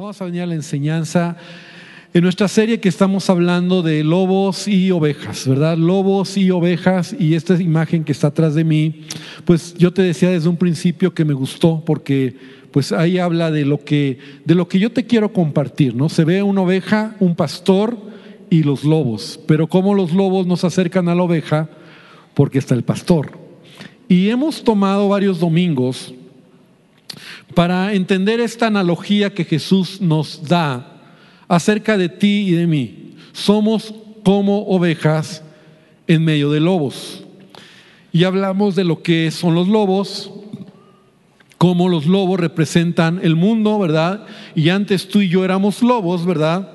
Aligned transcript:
Vamos 0.00 0.22
a 0.22 0.24
venir 0.24 0.40
a 0.40 0.46
la 0.46 0.54
enseñanza 0.54 1.36
en 2.14 2.22
nuestra 2.22 2.48
serie 2.48 2.80
que 2.80 2.88
estamos 2.88 3.28
hablando 3.28 3.82
de 3.82 4.02
lobos 4.02 4.66
y 4.66 4.90
ovejas, 4.92 5.46
¿verdad? 5.46 5.76
Lobos 5.76 6.38
y 6.38 6.50
ovejas 6.50 7.14
y 7.18 7.34
esta 7.34 7.60
imagen 7.60 8.02
que 8.02 8.12
está 8.12 8.28
atrás 8.28 8.54
de 8.54 8.64
mí, 8.64 9.02
pues 9.44 9.74
yo 9.74 9.92
te 9.92 10.00
decía 10.00 10.30
desde 10.30 10.48
un 10.48 10.56
principio 10.56 11.12
que 11.12 11.26
me 11.26 11.34
gustó 11.34 11.82
porque 11.84 12.34
pues 12.70 12.92
ahí 12.92 13.18
habla 13.18 13.50
de 13.50 13.66
lo 13.66 13.84
que 13.84 14.16
de 14.46 14.54
lo 14.54 14.68
que 14.68 14.78
yo 14.78 14.90
te 14.90 15.04
quiero 15.04 15.34
compartir, 15.34 15.94
¿no? 15.94 16.08
Se 16.08 16.24
ve 16.24 16.42
una 16.42 16.62
oveja, 16.62 17.14
un 17.20 17.36
pastor 17.36 17.98
y 18.48 18.62
los 18.62 18.84
lobos, 18.84 19.38
pero 19.46 19.66
cómo 19.66 19.92
los 19.92 20.14
lobos 20.14 20.46
nos 20.46 20.64
acercan 20.64 21.10
a 21.10 21.14
la 21.14 21.24
oveja 21.24 21.68
porque 22.32 22.58
está 22.58 22.74
el 22.74 22.84
pastor. 22.84 23.32
Y 24.08 24.30
hemos 24.30 24.64
tomado 24.64 25.10
varios 25.10 25.38
domingos 25.38 26.14
para 27.54 27.94
entender 27.94 28.40
esta 28.40 28.66
analogía 28.66 29.34
que 29.34 29.44
Jesús 29.44 30.00
nos 30.00 30.46
da 30.48 31.00
acerca 31.48 31.98
de 31.98 32.08
ti 32.08 32.46
y 32.48 32.52
de 32.52 32.66
mí. 32.66 33.14
Somos 33.32 33.94
como 34.24 34.66
ovejas 34.66 35.42
en 36.06 36.24
medio 36.24 36.50
de 36.50 36.60
lobos. 36.60 37.24
Y 38.12 38.24
hablamos 38.24 38.74
de 38.74 38.84
lo 38.84 39.02
que 39.02 39.30
son 39.30 39.54
los 39.54 39.68
lobos, 39.68 40.30
cómo 41.58 41.88
los 41.88 42.06
lobos 42.06 42.40
representan 42.40 43.20
el 43.22 43.36
mundo, 43.36 43.78
¿verdad? 43.78 44.26
Y 44.54 44.70
antes 44.70 45.08
tú 45.08 45.20
y 45.20 45.28
yo 45.28 45.44
éramos 45.44 45.82
lobos, 45.82 46.26
¿verdad? 46.26 46.72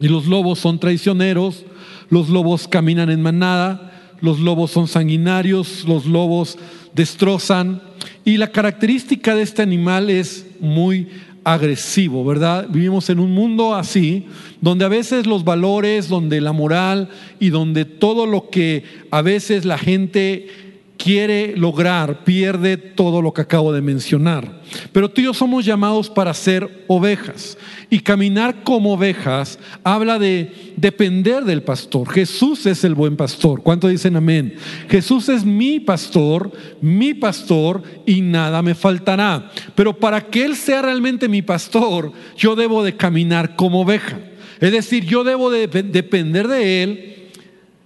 Y 0.00 0.08
los 0.08 0.26
lobos 0.26 0.58
son 0.58 0.80
traicioneros, 0.80 1.64
los 2.08 2.28
lobos 2.28 2.66
caminan 2.66 3.10
en 3.10 3.22
manada, 3.22 3.92
los 4.20 4.40
lobos 4.40 4.70
son 4.70 4.88
sanguinarios, 4.88 5.84
los 5.86 6.06
lobos 6.06 6.58
destrozan, 6.94 7.82
y 8.24 8.36
la 8.36 8.52
característica 8.52 9.34
de 9.34 9.42
este 9.42 9.62
animal 9.62 10.10
es 10.10 10.46
muy 10.60 11.08
agresivo, 11.44 12.24
¿verdad? 12.24 12.66
Vivimos 12.68 13.08
en 13.10 13.18
un 13.18 13.32
mundo 13.32 13.74
así, 13.74 14.26
donde 14.60 14.84
a 14.84 14.88
veces 14.88 15.26
los 15.26 15.44
valores, 15.44 16.08
donde 16.08 16.40
la 16.40 16.52
moral 16.52 17.08
y 17.38 17.50
donde 17.50 17.84
todo 17.84 18.26
lo 18.26 18.50
que 18.50 18.84
a 19.10 19.22
veces 19.22 19.64
la 19.64 19.78
gente 19.78 20.69
quiere 21.02 21.56
lograr, 21.56 22.24
pierde 22.24 22.76
todo 22.76 23.22
lo 23.22 23.32
que 23.32 23.40
acabo 23.40 23.72
de 23.72 23.80
mencionar. 23.80 24.60
Pero 24.92 25.10
tú 25.10 25.22
y 25.22 25.24
yo 25.24 25.34
somos 25.34 25.64
llamados 25.64 26.10
para 26.10 26.34
ser 26.34 26.84
ovejas. 26.88 27.56
Y 27.88 28.00
caminar 28.00 28.62
como 28.62 28.92
ovejas 28.92 29.58
habla 29.82 30.18
de 30.18 30.74
depender 30.76 31.44
del 31.44 31.62
pastor. 31.62 32.08
Jesús 32.10 32.66
es 32.66 32.84
el 32.84 32.94
buen 32.94 33.16
pastor. 33.16 33.62
¿Cuánto 33.62 33.88
dicen 33.88 34.14
amén? 34.14 34.54
Jesús 34.88 35.30
es 35.30 35.44
mi 35.44 35.80
pastor, 35.80 36.52
mi 36.82 37.14
pastor, 37.14 37.82
y 38.04 38.20
nada 38.20 38.60
me 38.60 38.74
faltará. 38.74 39.50
Pero 39.74 39.98
para 39.98 40.20
que 40.26 40.44
Él 40.44 40.54
sea 40.54 40.82
realmente 40.82 41.28
mi 41.28 41.40
pastor, 41.40 42.12
yo 42.36 42.54
debo 42.56 42.84
de 42.84 42.96
caminar 42.96 43.56
como 43.56 43.80
oveja. 43.80 44.18
Es 44.60 44.72
decir, 44.72 45.06
yo 45.06 45.24
debo 45.24 45.50
de 45.50 45.66
depender 45.66 46.46
de 46.46 46.82
Él, 46.82 47.14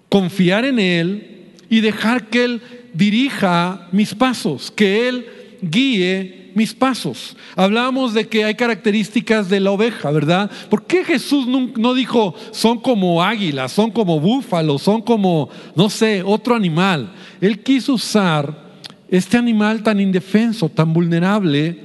confiar 0.09 0.65
en 0.65 0.81
Él 0.81 1.31
y 1.71 1.81
dejar 1.81 2.29
que 2.29 2.45
Él 2.45 2.63
dirija 2.95 3.89
mis 3.93 4.15
pasos, 4.15 4.71
que 4.71 5.09
Él 5.09 5.27
guíe 5.61 6.45
mis 6.55 6.73
pasos. 6.73 7.37
Hablábamos 7.57 8.15
de 8.15 8.29
que 8.29 8.45
hay 8.45 8.55
características 8.55 9.49
de 9.49 9.61
la 9.61 9.73
oveja, 9.73 10.11
¿verdad? 10.11 10.51
¿Por 10.71 10.87
qué 10.87 11.05
Jesús 11.05 11.47
no, 11.47 11.95
dijo 11.95 12.35
son 12.53 12.79
como 12.79 13.23
águilas, 13.23 13.73
son 13.73 13.91
como 13.91 14.21
búfalos, 14.21 14.83
son 14.83 15.03
como, 15.03 15.51
no 15.75 15.91
sé, 15.91 16.23
otro 16.25 16.55
animal? 16.55 17.13
Él 17.41 17.63
quiso 17.63 17.95
usar 17.95 18.65
este 19.09 19.37
animal 19.37 19.83
tan 19.83 20.01
indefenso, 20.01 20.69
tan 20.69 20.93
vulnerable 20.93 21.79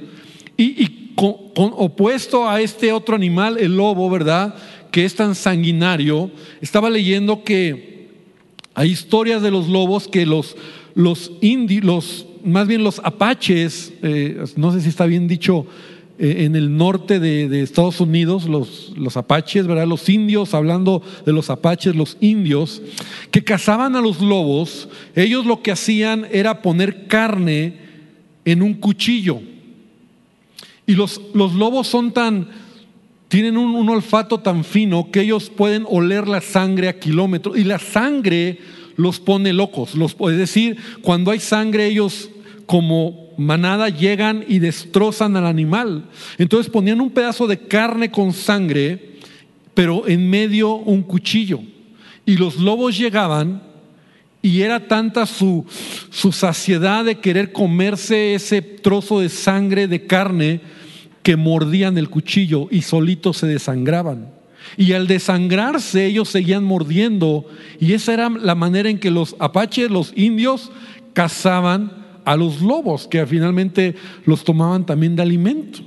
y, 0.56 1.12
opuesto 1.16 2.48
a 2.48 2.62
este 2.62 2.92
otro 2.92 3.14
animal, 3.14 3.58
el 3.58 3.76
lobo, 3.76 4.08
¿verdad? 4.08 4.54
Que 4.90 5.04
es 5.04 5.14
tan 5.14 5.34
sanguinario. 5.34 6.30
Estaba 6.62 6.88
leyendo 6.88 7.44
que 7.44 8.08
hay 8.74 8.90
historias 8.90 9.42
de 9.42 9.50
los 9.50 9.68
lobos 9.68 10.08
que 10.08 10.24
los 10.24 10.56
los 10.94 11.32
indios, 11.40 12.26
más 12.44 12.66
bien 12.66 12.84
los 12.84 13.00
apaches, 13.04 13.92
eh, 14.02 14.44
no 14.56 14.72
sé 14.72 14.80
si 14.80 14.88
está 14.88 15.06
bien 15.06 15.28
dicho, 15.28 15.66
eh, 16.22 16.44
en 16.44 16.54
el 16.54 16.76
norte 16.76 17.18
de, 17.18 17.62
Estados 17.62 17.98
Unidos, 17.98 18.44
los, 18.44 18.92
los, 18.94 19.16
apaches, 19.16 19.66
¿verdad? 19.66 19.86
Los 19.86 20.06
indios, 20.08 20.52
hablando 20.52 21.02
de 21.24 21.32
los 21.32 21.48
apaches, 21.48 21.96
los 21.96 22.18
indios, 22.20 22.82
que 23.30 23.42
cazaban 23.42 23.96
a 23.96 24.02
los 24.02 24.20
lobos, 24.20 24.90
ellos 25.14 25.46
lo 25.46 25.62
que 25.62 25.72
hacían 25.72 26.26
era 26.30 26.60
poner 26.60 27.06
carne 27.06 27.78
en 28.44 28.60
un 28.60 28.74
cuchillo. 28.74 29.40
Y 30.86 30.94
los, 30.94 31.22
los 31.32 31.54
lobos 31.54 31.86
son 31.86 32.12
tan, 32.12 32.48
tienen 33.28 33.56
un 33.56 33.88
olfato 33.88 34.40
tan 34.40 34.64
fino 34.64 35.10
que 35.10 35.22
ellos 35.22 35.48
pueden 35.48 35.86
oler 35.88 36.28
la 36.28 36.42
sangre 36.42 36.88
a 36.88 36.98
kilómetros. 36.98 37.56
Y 37.56 37.64
la 37.64 37.78
sangre 37.78 38.58
los 38.96 39.20
pone 39.20 39.52
locos. 39.52 39.94
Los, 39.94 40.16
es 40.30 40.36
decir, 40.36 40.76
cuando 41.02 41.30
hay 41.30 41.40
sangre, 41.40 41.86
ellos 41.86 42.30
como 42.66 43.30
manada 43.36 43.88
llegan 43.88 44.44
y 44.46 44.58
destrozan 44.58 45.36
al 45.36 45.46
animal. 45.46 46.04
Entonces 46.38 46.70
ponían 46.70 47.00
un 47.00 47.10
pedazo 47.10 47.46
de 47.46 47.58
carne 47.58 48.10
con 48.10 48.32
sangre, 48.32 49.16
pero 49.74 50.06
en 50.06 50.28
medio 50.28 50.74
un 50.74 51.02
cuchillo. 51.02 51.60
Y 52.26 52.36
los 52.36 52.56
lobos 52.56 52.96
llegaban 52.96 53.62
y 54.42 54.62
era 54.62 54.86
tanta 54.86 55.26
su, 55.26 55.64
su 56.10 56.32
saciedad 56.32 57.04
de 57.04 57.18
querer 57.18 57.52
comerse 57.52 58.34
ese 58.34 58.62
trozo 58.62 59.20
de 59.20 59.28
sangre, 59.28 59.88
de 59.88 60.06
carne, 60.06 60.60
que 61.22 61.36
mordían 61.36 61.98
el 61.98 62.08
cuchillo 62.08 62.68
y 62.70 62.82
solitos 62.82 63.38
se 63.38 63.46
desangraban. 63.46 64.39
Y 64.76 64.92
al 64.92 65.06
desangrarse 65.06 66.06
ellos 66.06 66.28
seguían 66.28 66.64
mordiendo. 66.64 67.46
Y 67.78 67.92
esa 67.92 68.14
era 68.14 68.28
la 68.28 68.54
manera 68.54 68.88
en 68.88 68.98
que 68.98 69.10
los 69.10 69.36
apaches, 69.38 69.90
los 69.90 70.12
indios, 70.16 70.70
cazaban 71.12 71.92
a 72.24 72.36
los 72.36 72.60
lobos, 72.60 73.06
que 73.08 73.26
finalmente 73.26 73.94
los 74.24 74.44
tomaban 74.44 74.86
también 74.86 75.16
de 75.16 75.22
alimento. 75.22 75.80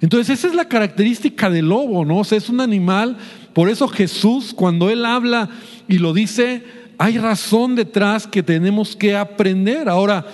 Entonces 0.00 0.38
esa 0.38 0.48
es 0.48 0.54
la 0.54 0.68
característica 0.68 1.48
del 1.48 1.68
lobo, 1.68 2.04
¿no? 2.04 2.18
O 2.18 2.24
sea, 2.24 2.38
es 2.38 2.48
un 2.48 2.60
animal. 2.60 3.16
Por 3.52 3.68
eso 3.68 3.86
Jesús, 3.88 4.52
cuando 4.54 4.90
Él 4.90 5.04
habla 5.04 5.48
y 5.88 5.98
lo 5.98 6.12
dice, 6.12 6.64
hay 6.98 7.18
razón 7.18 7.74
detrás 7.74 8.26
que 8.26 8.42
tenemos 8.42 8.96
que 8.96 9.16
aprender. 9.16 9.88
Ahora, 9.88 10.26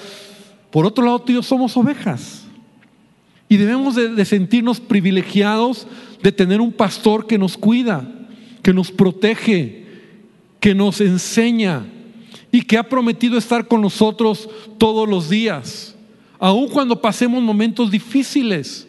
por 0.71 0.87
otro 0.87 1.05
lado, 1.05 1.21
tío, 1.21 1.43
somos 1.43 1.77
ovejas. 1.77 2.45
Y 3.49 3.57
debemos 3.57 3.95
de 3.95 4.25
sentirnos 4.25 4.81
privilegiados 4.81 5.87
de 6.23 6.33
tener 6.33 6.61
un 6.61 6.73
pastor 6.73 7.27
que 7.27 7.39
nos 7.39 7.57
cuida, 7.57 8.07
que 8.63 8.73
nos 8.73 8.91
protege, 8.91 9.87
que 10.61 10.75
nos 10.75 11.01
enseña 11.01 11.87
y 12.51 12.63
que 12.63 12.77
ha 12.77 12.83
prometido 12.83 13.39
estar 13.39 13.69
con 13.69 13.81
nosotros 13.81 14.49
todos 14.79 15.09
los 15.09 15.29
días, 15.29 15.95
aun 16.39 16.69
cuando 16.69 17.01
pasemos 17.01 17.43
momentos 17.43 17.91
difíciles. 17.91 18.88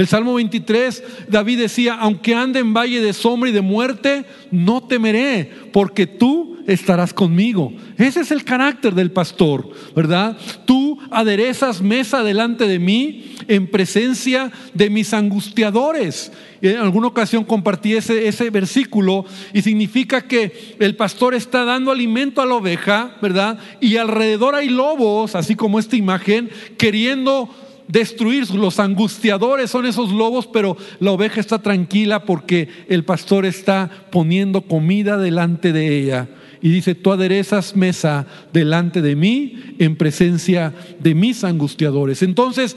El 0.00 0.06
Salmo 0.06 0.32
23, 0.32 1.04
David 1.28 1.58
decía, 1.58 1.92
aunque 1.92 2.34
ande 2.34 2.58
en 2.58 2.72
valle 2.72 3.02
de 3.02 3.12
sombra 3.12 3.50
y 3.50 3.52
de 3.52 3.60
muerte, 3.60 4.24
no 4.50 4.82
temeré, 4.82 5.52
porque 5.74 6.06
tú 6.06 6.56
estarás 6.66 7.12
conmigo. 7.12 7.70
Ese 7.98 8.20
es 8.20 8.30
el 8.30 8.42
carácter 8.42 8.94
del 8.94 9.10
pastor, 9.10 9.68
¿verdad? 9.94 10.38
Tú 10.64 10.98
aderezas 11.10 11.82
mesa 11.82 12.22
delante 12.22 12.66
de 12.66 12.78
mí 12.78 13.34
en 13.46 13.66
presencia 13.66 14.50
de 14.72 14.88
mis 14.88 15.12
angustiadores. 15.12 16.32
En 16.62 16.78
alguna 16.78 17.08
ocasión 17.08 17.44
compartí 17.44 17.92
ese, 17.92 18.26
ese 18.26 18.48
versículo 18.48 19.26
y 19.52 19.60
significa 19.60 20.22
que 20.22 20.76
el 20.78 20.96
pastor 20.96 21.34
está 21.34 21.66
dando 21.66 21.90
alimento 21.90 22.40
a 22.40 22.46
la 22.46 22.54
oveja, 22.54 23.18
¿verdad? 23.20 23.58
Y 23.82 23.98
alrededor 23.98 24.54
hay 24.54 24.70
lobos, 24.70 25.34
así 25.34 25.56
como 25.56 25.78
esta 25.78 25.96
imagen, 25.96 26.48
queriendo 26.78 27.50
destruir. 27.90 28.50
Los 28.50 28.78
angustiadores 28.78 29.70
son 29.70 29.86
esos 29.86 30.12
lobos, 30.12 30.46
pero 30.46 30.76
la 30.98 31.12
oveja 31.12 31.40
está 31.40 31.60
tranquila 31.60 32.24
porque 32.24 32.68
el 32.88 33.04
pastor 33.04 33.46
está 33.46 33.90
poniendo 34.10 34.62
comida 34.62 35.18
delante 35.18 35.72
de 35.72 35.98
ella. 35.98 36.28
Y 36.62 36.70
dice, 36.70 36.94
tú 36.94 37.12
aderezas 37.12 37.74
mesa 37.74 38.26
delante 38.52 39.00
de 39.00 39.16
mí 39.16 39.74
en 39.78 39.96
presencia 39.96 40.74
de 40.98 41.14
mis 41.14 41.42
angustiadores. 41.42 42.22
Entonces, 42.22 42.76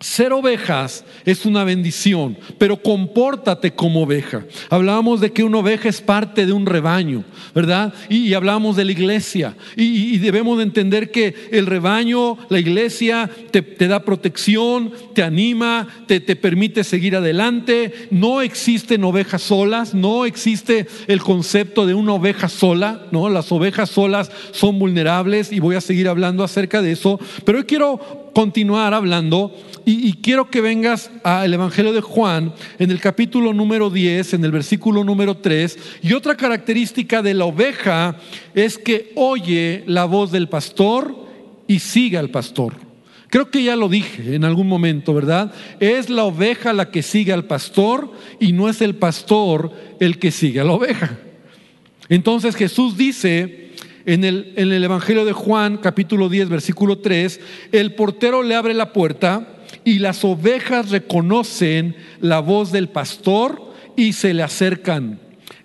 ser 0.00 0.32
ovejas 0.32 1.04
es 1.26 1.44
una 1.44 1.62
bendición, 1.62 2.38
pero 2.56 2.82
compórtate 2.82 3.72
como 3.72 4.02
oveja. 4.04 4.46
Hablábamos 4.70 5.20
de 5.20 5.30
que 5.30 5.44
una 5.44 5.58
oveja 5.58 5.90
es 5.90 6.00
parte 6.00 6.46
de 6.46 6.54
un 6.54 6.64
rebaño, 6.64 7.22
¿verdad? 7.54 7.92
Y, 8.08 8.32
hablábamos 8.32 8.76
de 8.76 8.86
la 8.86 8.92
iglesia. 8.92 9.54
Y, 9.76 10.16
debemos 10.16 10.56
de 10.56 10.64
entender 10.64 11.10
que 11.10 11.34
el 11.52 11.66
rebaño, 11.66 12.38
la 12.48 12.58
iglesia, 12.58 13.28
te, 13.50 13.62
da 13.86 14.02
protección, 14.02 14.90
te 15.14 15.22
anima, 15.22 15.86
te, 16.06 16.20
te 16.20 16.34
permite 16.34 16.82
seguir 16.82 17.14
adelante. 17.14 18.08
No 18.10 18.40
existen 18.40 19.04
ovejas 19.04 19.42
solas, 19.42 19.92
no 19.92 20.24
existe 20.24 20.86
el 21.08 21.20
concepto 21.20 21.84
de 21.84 21.92
una 21.92 22.14
oveja 22.14 22.48
sola, 22.48 23.06
¿no? 23.10 23.28
Las 23.28 23.52
ovejas 23.52 23.90
solas 23.90 24.30
son 24.52 24.78
vulnerables 24.78 25.52
y 25.52 25.60
voy 25.60 25.76
a 25.76 25.82
seguir 25.82 26.08
hablando 26.08 26.42
acerca 26.42 26.80
de 26.80 26.92
eso. 26.92 27.20
Pero 27.44 27.58
hoy 27.58 27.64
quiero 27.64 28.29
continuar 28.34 28.94
hablando 28.94 29.54
y, 29.84 30.12
quiero 30.14 30.50
que 30.50 30.60
vengas 30.60 31.10
al 31.24 31.52
Evangelio 31.52 31.92
de 31.92 32.00
Juan 32.00 32.52
en 32.78 32.90
el 32.90 33.00
capítulo 33.00 33.52
número 33.52 33.90
10, 33.90 34.34
en 34.34 34.44
el 34.44 34.52
versículo 34.52 35.02
número 35.02 35.38
3. 35.38 35.78
Y 36.02 36.12
otra 36.12 36.36
característica 36.36 37.22
de 37.22 37.34
la 37.34 37.46
oveja 37.46 38.16
es 38.54 38.78
que 38.78 39.12
oye 39.16 39.82
la 39.86 40.04
voz 40.04 40.30
del 40.30 40.48
pastor 40.48 41.14
y 41.66 41.80
sigue 41.80 42.18
al 42.18 42.30
pastor. 42.30 42.74
Creo 43.28 43.50
que 43.50 43.62
ya 43.62 43.76
lo 43.76 43.88
dije 43.88 44.34
en 44.34 44.44
algún 44.44 44.68
momento, 44.68 45.14
¿verdad? 45.14 45.52
Es 45.80 46.10
la 46.10 46.24
oveja 46.24 46.72
la 46.72 46.90
que 46.90 47.02
sigue 47.02 47.32
al 47.32 47.44
pastor 47.44 48.12
y 48.38 48.52
no 48.52 48.68
es 48.68 48.82
el 48.82 48.96
pastor 48.96 49.72
el 49.98 50.18
que 50.18 50.30
sigue 50.30 50.60
a 50.60 50.64
la 50.64 50.72
oveja. 50.72 51.18
Entonces 52.08 52.56
Jesús 52.56 52.96
dice 52.96 53.59
en 54.06 54.24
el, 54.24 54.82
Evangelio 54.82 55.24
de 55.24 55.32
Juan, 55.32 55.76
capítulo 55.76 56.28
10, 56.28 56.48
versículo 56.48 56.98
3, 56.98 57.40
el 57.72 57.94
portero 57.94 58.42
le 58.42 58.54
abre 58.54 58.74
la 58.74 58.92
puerta 58.92 59.48
y 59.84 59.98
las 59.98 60.24
ovejas 60.24 60.90
reconocen 60.90 61.96
la 62.20 62.40
voz 62.40 62.72
del 62.72 62.88
pastor 62.88 63.72
y 63.96 64.12
se 64.12 64.34
le 64.34 64.42
acercan. 64.42 65.20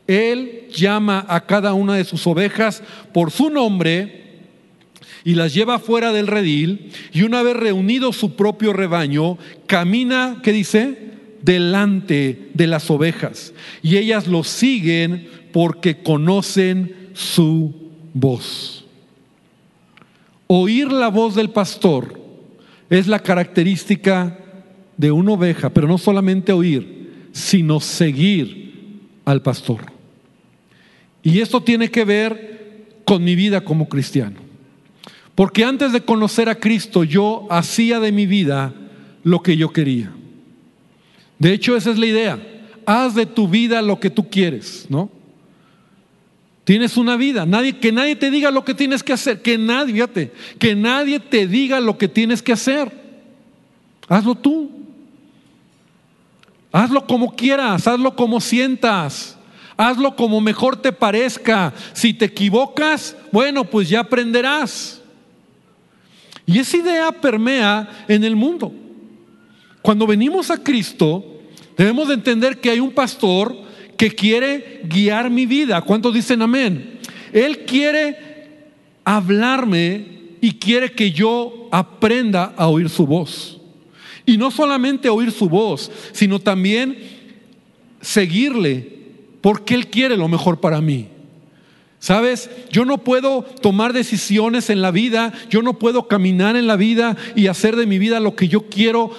Él 0.07 0.67
llama 0.73 1.25
a 1.27 1.45
cada 1.45 1.73
una 1.73 1.95
de 1.95 2.03
sus 2.03 2.27
ovejas 2.27 2.83
por 3.13 3.31
su 3.31 3.49
nombre 3.49 4.23
y 5.23 5.33
las 5.33 5.53
lleva 5.53 5.79
fuera 5.79 6.11
del 6.11 6.27
redil 6.27 6.91
y 7.11 7.23
una 7.23 7.41
vez 7.41 7.55
reunido 7.55 8.13
su 8.13 8.35
propio 8.35 8.73
rebaño, 8.73 9.37
camina, 9.65 10.39
¿qué 10.43 10.51
dice? 10.51 10.97
Delante 11.41 12.49
de 12.53 12.67
las 12.67 12.91
ovejas. 12.91 13.53
Y 13.81 13.97
ellas 13.97 14.27
lo 14.27 14.43
siguen 14.43 15.27
porque 15.51 16.03
conocen 16.03 17.09
su 17.13 17.84
voz. 18.15 18.85
Oír 20.47 20.91
la 20.91 21.09
voz 21.09 21.35
del 21.35 21.51
pastor 21.51 22.19
es 22.89 23.07
la 23.07 23.19
característica 23.19 24.39
de 24.97 25.11
una 25.11 25.33
oveja, 25.33 25.69
pero 25.69 25.87
no 25.87 25.97
solamente 25.97 26.53
oír, 26.53 27.29
sino 27.33 27.79
seguir 27.79 29.01
al 29.25 29.41
pastor. 29.41 29.91
Y 31.21 31.41
esto 31.41 31.61
tiene 31.61 31.91
que 31.91 32.05
ver 32.05 33.01
con 33.03 33.23
mi 33.23 33.35
vida 33.35 33.61
como 33.61 33.89
cristiano. 33.89 34.37
Porque 35.35 35.65
antes 35.65 35.91
de 35.91 36.01
conocer 36.01 36.47
a 36.47 36.55
Cristo 36.55 37.03
yo 37.03 37.45
hacía 37.49 37.99
de 37.99 38.13
mi 38.13 38.25
vida 38.25 38.73
lo 39.23 39.43
que 39.43 39.57
yo 39.57 39.73
quería. 39.73 40.13
De 41.37 41.51
hecho, 41.51 41.75
esa 41.75 41.91
es 41.91 41.97
la 41.97 42.05
idea. 42.05 42.39
Haz 42.85 43.15
de 43.15 43.25
tu 43.25 43.49
vida 43.49 43.81
lo 43.81 43.99
que 43.99 44.09
tú 44.09 44.29
quieres, 44.29 44.85
¿no? 44.87 45.09
Tienes 46.65 46.97
una 46.97 47.15
vida, 47.15 47.45
nadie, 47.45 47.77
que 47.77 47.91
nadie 47.91 48.15
te 48.15 48.31
diga 48.31 48.49
lo 48.49 48.65
que 48.65 48.73
tienes 48.73 49.03
que 49.03 49.13
hacer, 49.13 49.43
que 49.43 49.55
nadie, 49.55 49.93
fíjate, 49.93 50.33
que 50.57 50.75
nadie 50.75 51.19
te 51.19 51.45
diga 51.47 51.79
lo 51.79 51.95
que 51.99 52.07
tienes 52.07 52.41
que 52.41 52.53
hacer. 52.53 52.91
Hazlo 54.07 54.33
tú. 54.33 54.71
Hazlo 56.71 57.05
como 57.05 57.35
quieras, 57.35 57.87
hazlo 57.87 58.15
como 58.15 58.41
sientas, 58.41 59.37
hazlo 59.77 60.15
como 60.15 60.41
mejor 60.41 60.75
te 60.75 60.91
parezca. 60.91 61.71
Si 61.93 62.15
te 62.15 62.25
equivocas, 62.25 63.15
bueno, 63.31 63.63
pues 63.63 63.87
ya 63.87 63.99
aprenderás. 64.01 65.03
Y 66.47 66.57
esa 66.57 66.77
idea 66.77 67.11
permea 67.11 68.05
en 68.07 68.23
el 68.23 68.35
mundo. 68.35 68.73
Cuando 69.83 70.07
venimos 70.07 70.49
a 70.49 70.61
Cristo, 70.63 71.23
debemos 71.77 72.07
de 72.07 72.15
entender 72.15 72.59
que 72.59 72.71
hay 72.71 72.79
un 72.79 72.91
pastor 72.91 73.64
que 73.97 74.11
quiere 74.11 74.81
guiar 74.85 75.29
mi 75.29 75.45
vida. 75.45 75.81
¿Cuántos 75.81 76.13
dicen 76.13 76.41
amén? 76.41 76.99
Él 77.31 77.59
quiere 77.65 78.17
hablarme 79.03 80.05
y 80.41 80.53
quiere 80.53 80.91
que 80.91 81.11
yo 81.11 81.67
aprenda 81.71 82.53
a 82.57 82.67
oír 82.67 82.89
su 82.89 83.05
voz. 83.05 83.59
Y 84.25 84.37
no 84.37 84.51
solamente 84.51 85.09
oír 85.09 85.31
su 85.31 85.47
voz, 85.47 85.91
sino 86.11 86.39
también 86.39 86.97
seguirle, 88.01 88.95
porque 89.41 89.75
Él 89.75 89.87
quiere 89.87 90.17
lo 90.17 90.27
mejor 90.27 90.59
para 90.59 90.81
mí. 90.81 91.07
¿Sabes? 91.99 92.49
Yo 92.71 92.85
no 92.85 92.99
puedo 92.99 93.41
tomar 93.41 93.93
decisiones 93.93 94.69
en 94.69 94.81
la 94.81 94.91
vida, 94.91 95.33
yo 95.49 95.61
no 95.61 95.79
puedo 95.79 96.07
caminar 96.07 96.55
en 96.55 96.67
la 96.67 96.75
vida 96.75 97.17
y 97.35 97.47
hacer 97.47 97.75
de 97.75 97.87
mi 97.87 97.97
vida 97.97 98.19
lo 98.19 98.35
que 98.35 98.47
yo 98.47 98.69
quiero 98.69 99.09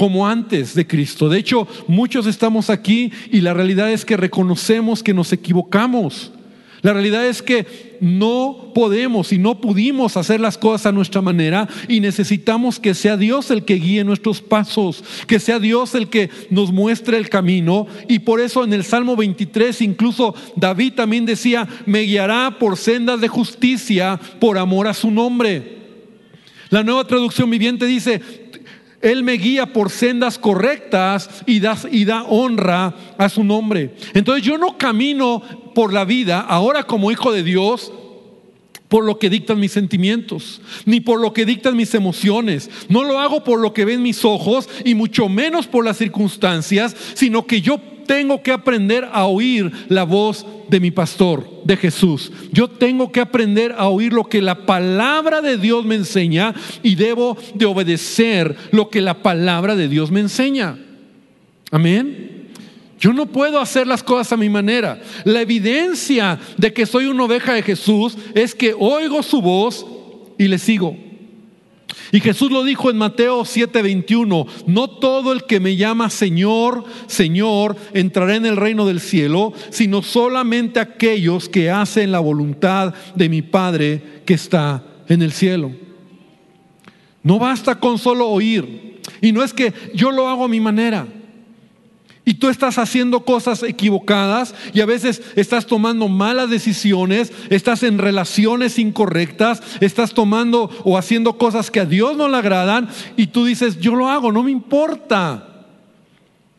como 0.00 0.26
antes 0.26 0.74
de 0.74 0.86
Cristo. 0.86 1.28
De 1.28 1.38
hecho, 1.38 1.68
muchos 1.86 2.26
estamos 2.26 2.70
aquí 2.70 3.12
y 3.30 3.42
la 3.42 3.52
realidad 3.52 3.92
es 3.92 4.06
que 4.06 4.16
reconocemos 4.16 5.02
que 5.02 5.12
nos 5.12 5.30
equivocamos. 5.30 6.32
La 6.80 6.94
realidad 6.94 7.26
es 7.26 7.42
que 7.42 7.98
no 8.00 8.72
podemos 8.74 9.30
y 9.30 9.36
no 9.36 9.60
pudimos 9.60 10.16
hacer 10.16 10.40
las 10.40 10.56
cosas 10.56 10.86
a 10.86 10.92
nuestra 10.92 11.20
manera 11.20 11.68
y 11.86 12.00
necesitamos 12.00 12.80
que 12.80 12.94
sea 12.94 13.18
Dios 13.18 13.50
el 13.50 13.66
que 13.66 13.74
guíe 13.74 14.02
nuestros 14.02 14.40
pasos, 14.40 15.04
que 15.26 15.38
sea 15.38 15.58
Dios 15.58 15.94
el 15.94 16.08
que 16.08 16.30
nos 16.48 16.72
muestre 16.72 17.18
el 17.18 17.28
camino. 17.28 17.86
Y 18.08 18.20
por 18.20 18.40
eso 18.40 18.64
en 18.64 18.72
el 18.72 18.84
Salmo 18.84 19.16
23 19.16 19.82
incluso 19.82 20.34
David 20.56 20.94
también 20.94 21.26
decía, 21.26 21.68
me 21.84 22.00
guiará 22.00 22.56
por 22.58 22.78
sendas 22.78 23.20
de 23.20 23.28
justicia 23.28 24.18
por 24.40 24.56
amor 24.56 24.88
a 24.88 24.94
su 24.94 25.10
nombre. 25.10 25.78
La 26.70 26.84
nueva 26.84 27.04
traducción 27.04 27.50
viviente 27.50 27.84
dice, 27.84 28.39
él 29.00 29.22
me 29.22 29.32
guía 29.34 29.72
por 29.72 29.90
sendas 29.90 30.38
correctas 30.38 31.30
y 31.46 31.60
da, 31.60 32.24
honra 32.28 32.94
a 33.16 33.28
su 33.28 33.44
nombre. 33.44 33.94
Entonces 34.14 34.44
yo 34.44 34.58
no 34.58 34.76
camino 34.76 35.42
por 35.74 35.92
la 35.92 36.04
vida 36.04 36.40
ahora 36.40 36.82
como 36.82 37.10
hijo 37.10 37.32
de 37.32 37.42
Dios 37.42 37.92
por 38.88 39.04
lo 39.04 39.20
que 39.20 39.30
dictan 39.30 39.60
mis 39.60 39.70
sentimientos, 39.70 40.60
ni 40.84 41.00
por 41.00 41.20
lo 41.20 41.32
que 41.32 41.46
dictan 41.46 41.76
mis 41.76 41.94
emociones. 41.94 42.68
No 42.88 43.04
lo 43.04 43.20
hago 43.20 43.44
por 43.44 43.60
lo 43.60 43.72
que 43.72 43.84
ven 43.84 44.02
mis 44.02 44.24
ojos 44.24 44.68
y 44.84 44.96
mucho 44.96 45.28
menos 45.28 45.68
por 45.68 45.84
las 45.84 45.96
circunstancias, 45.96 46.96
sino 47.14 47.46
que 47.46 47.60
yo 47.60 47.80
tengo 48.10 48.42
que 48.42 48.50
aprender 48.50 49.08
a 49.12 49.26
oír 49.26 49.70
la 49.88 50.02
voz 50.02 50.44
de 50.68 50.80
mi 50.80 50.90
pastor, 50.90 51.48
de 51.62 51.76
Jesús. 51.76 52.32
Yo 52.50 52.66
tengo 52.66 53.12
que 53.12 53.20
aprender 53.20 53.72
a 53.78 53.86
oír 53.86 54.12
lo 54.12 54.24
que 54.24 54.42
la 54.42 54.66
palabra 54.66 55.40
de 55.40 55.56
Dios 55.56 55.84
me 55.84 55.94
enseña 55.94 56.52
y 56.82 56.96
debo 56.96 57.38
de 57.54 57.66
obedecer 57.66 58.56
lo 58.72 58.90
que 58.90 59.00
la 59.00 59.22
palabra 59.22 59.76
de 59.76 59.86
Dios 59.86 60.10
me 60.10 60.18
enseña. 60.18 60.76
Amén. 61.70 62.48
Yo 62.98 63.12
no 63.12 63.26
puedo 63.26 63.60
hacer 63.60 63.86
las 63.86 64.02
cosas 64.02 64.32
a 64.32 64.36
mi 64.36 64.48
manera. 64.48 65.00
La 65.22 65.42
evidencia 65.42 66.36
de 66.56 66.72
que 66.72 66.86
soy 66.86 67.06
una 67.06 67.26
oveja 67.26 67.54
de 67.54 67.62
Jesús 67.62 68.18
es 68.34 68.56
que 68.56 68.74
oigo 68.76 69.22
su 69.22 69.40
voz 69.40 69.86
y 70.36 70.48
le 70.48 70.58
sigo. 70.58 70.96
Y 72.12 72.20
Jesús 72.20 72.50
lo 72.50 72.64
dijo 72.64 72.90
en 72.90 72.98
Mateo 72.98 73.44
7:21, 73.44 74.46
no 74.66 74.88
todo 74.88 75.32
el 75.32 75.44
que 75.44 75.60
me 75.60 75.76
llama 75.76 76.10
Señor, 76.10 76.84
Señor, 77.06 77.76
entrará 77.94 78.36
en 78.36 78.46
el 78.46 78.56
reino 78.56 78.86
del 78.86 79.00
cielo, 79.00 79.52
sino 79.70 80.02
solamente 80.02 80.80
aquellos 80.80 81.48
que 81.48 81.70
hacen 81.70 82.12
la 82.12 82.20
voluntad 82.20 82.94
de 83.14 83.28
mi 83.28 83.42
Padre 83.42 84.22
que 84.24 84.34
está 84.34 84.82
en 85.08 85.22
el 85.22 85.32
cielo. 85.32 85.72
No 87.22 87.38
basta 87.38 87.78
con 87.78 87.98
solo 87.98 88.28
oír. 88.28 89.00
Y 89.20 89.32
no 89.32 89.42
es 89.42 89.52
que 89.52 89.72
yo 89.94 90.10
lo 90.10 90.28
hago 90.28 90.44
a 90.44 90.48
mi 90.48 90.60
manera. 90.60 91.06
Y 92.24 92.34
tú 92.34 92.48
estás 92.48 92.78
haciendo 92.78 93.24
cosas 93.24 93.62
equivocadas 93.62 94.54
y 94.74 94.80
a 94.80 94.86
veces 94.86 95.22
estás 95.36 95.66
tomando 95.66 96.06
malas 96.08 96.50
decisiones, 96.50 97.32
estás 97.48 97.82
en 97.82 97.98
relaciones 97.98 98.78
incorrectas, 98.78 99.62
estás 99.80 100.12
tomando 100.12 100.70
o 100.84 100.98
haciendo 100.98 101.38
cosas 101.38 101.70
que 101.70 101.80
a 101.80 101.86
Dios 101.86 102.16
no 102.16 102.28
le 102.28 102.36
agradan 102.36 102.88
y 103.16 103.28
tú 103.28 103.46
dices, 103.46 103.80
yo 103.80 103.94
lo 103.94 104.08
hago, 104.08 104.32
no 104.32 104.42
me 104.42 104.50
importa. 104.50 105.46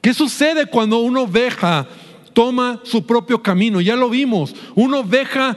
¿Qué 0.01 0.15
sucede 0.15 0.65
cuando 0.65 0.99
una 0.99 1.21
oveja 1.21 1.87
toma 2.33 2.79
su 2.83 3.05
propio 3.05 3.43
camino? 3.43 3.81
Ya 3.81 3.95
lo 3.95 4.09
vimos, 4.09 4.55
una 4.73 4.97
oveja 4.97 5.55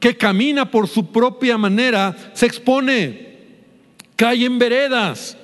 que 0.00 0.16
camina 0.16 0.70
por 0.70 0.88
su 0.88 1.06
propia 1.06 1.58
manera 1.58 2.16
se 2.32 2.46
expone, 2.46 3.36
cae 4.16 4.46
en 4.46 4.58
veredas, 4.58 5.36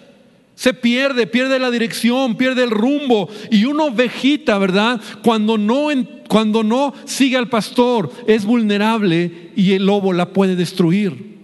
se 0.55 0.73
pierde, 0.73 1.27
pierde 1.27 1.59
la 1.59 1.71
dirección, 1.71 2.37
pierde 2.37 2.65
el 2.65 2.71
rumbo. 2.71 3.29
Y 3.51 3.65
una 3.65 3.85
ovejita, 3.85 4.59
¿verdad? 4.59 5.01
Cuando 5.23 5.59
no, 5.59 5.89
cuando 6.29 6.63
no 6.63 6.95
sigue 7.05 7.37
al 7.37 7.49
pastor, 7.49 8.11
es 8.27 8.45
vulnerable 8.45 9.51
y 9.57 9.73
el 9.73 9.87
lobo 9.87 10.13
la 10.13 10.31
puede 10.33 10.57
destruir. 10.57 11.35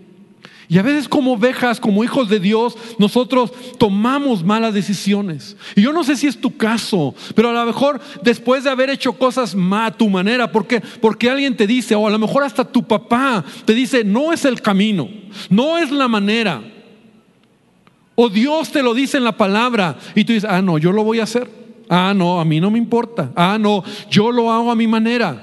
Y 0.68 0.78
a 0.78 0.82
veces 0.82 1.08
como 1.08 1.32
ovejas, 1.32 1.80
como 1.80 2.04
hijos 2.04 2.28
de 2.28 2.38
Dios, 2.38 2.78
nosotros 2.96 3.50
tomamos 3.76 4.44
malas 4.44 4.72
decisiones. 4.72 5.56
Y 5.74 5.82
yo 5.82 5.92
no 5.92 6.04
sé 6.04 6.16
si 6.16 6.28
es 6.28 6.40
tu 6.40 6.56
caso, 6.56 7.12
pero 7.34 7.50
a 7.50 7.52
lo 7.52 7.66
mejor 7.66 8.00
después 8.22 8.62
de 8.62 8.70
haber 8.70 8.88
hecho 8.88 9.14
cosas 9.14 9.56
a 9.72 9.90
tu 9.90 10.08
manera, 10.08 10.52
porque, 10.52 10.80
porque 11.00 11.28
alguien 11.28 11.56
te 11.56 11.66
dice, 11.66 11.96
o 11.96 12.06
a 12.06 12.10
lo 12.10 12.20
mejor 12.20 12.44
hasta 12.44 12.64
tu 12.64 12.84
papá 12.84 13.44
te 13.64 13.74
dice, 13.74 14.04
no 14.04 14.32
es 14.32 14.44
el 14.44 14.62
camino, 14.62 15.08
no 15.48 15.76
es 15.76 15.90
la 15.90 16.06
manera. 16.06 16.62
O 18.22 18.28
Dios 18.28 18.70
te 18.70 18.82
lo 18.82 18.92
dice 18.92 19.16
en 19.16 19.24
la 19.24 19.34
palabra 19.34 19.98
y 20.14 20.24
tú 20.24 20.34
dices, 20.34 20.46
ah, 20.50 20.60
no, 20.60 20.76
yo 20.76 20.92
lo 20.92 21.02
voy 21.02 21.20
a 21.20 21.22
hacer. 21.22 21.48
Ah, 21.88 22.12
no, 22.14 22.38
a 22.38 22.44
mí 22.44 22.60
no 22.60 22.70
me 22.70 22.76
importa. 22.76 23.32
Ah, 23.34 23.56
no, 23.58 23.82
yo 24.10 24.30
lo 24.30 24.52
hago 24.52 24.70
a 24.70 24.74
mi 24.74 24.86
manera. 24.86 25.42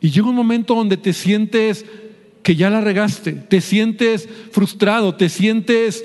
Y 0.00 0.08
llega 0.08 0.30
un 0.30 0.34
momento 0.34 0.74
donde 0.74 0.96
te 0.96 1.12
sientes 1.12 1.84
que 2.42 2.56
ya 2.56 2.70
la 2.70 2.80
regaste, 2.80 3.32
te 3.32 3.60
sientes 3.60 4.26
frustrado, 4.50 5.14
te 5.14 5.28
sientes 5.28 6.02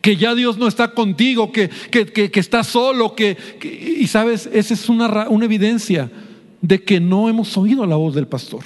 que 0.00 0.16
ya 0.16 0.34
Dios 0.34 0.58
no 0.58 0.66
está 0.66 0.92
contigo, 0.92 1.52
que, 1.52 1.70
que, 1.92 2.06
que, 2.06 2.40
estás 2.40 2.66
solo, 2.66 3.14
que, 3.14 3.36
y 3.96 4.08
sabes, 4.08 4.50
esa 4.52 4.74
es 4.74 4.88
una, 4.88 5.28
una 5.28 5.44
evidencia 5.44 6.10
de 6.60 6.82
que 6.82 6.98
no 6.98 7.28
hemos 7.28 7.56
oído 7.56 7.86
la 7.86 7.94
voz 7.94 8.16
del 8.16 8.26
pastor. 8.26 8.64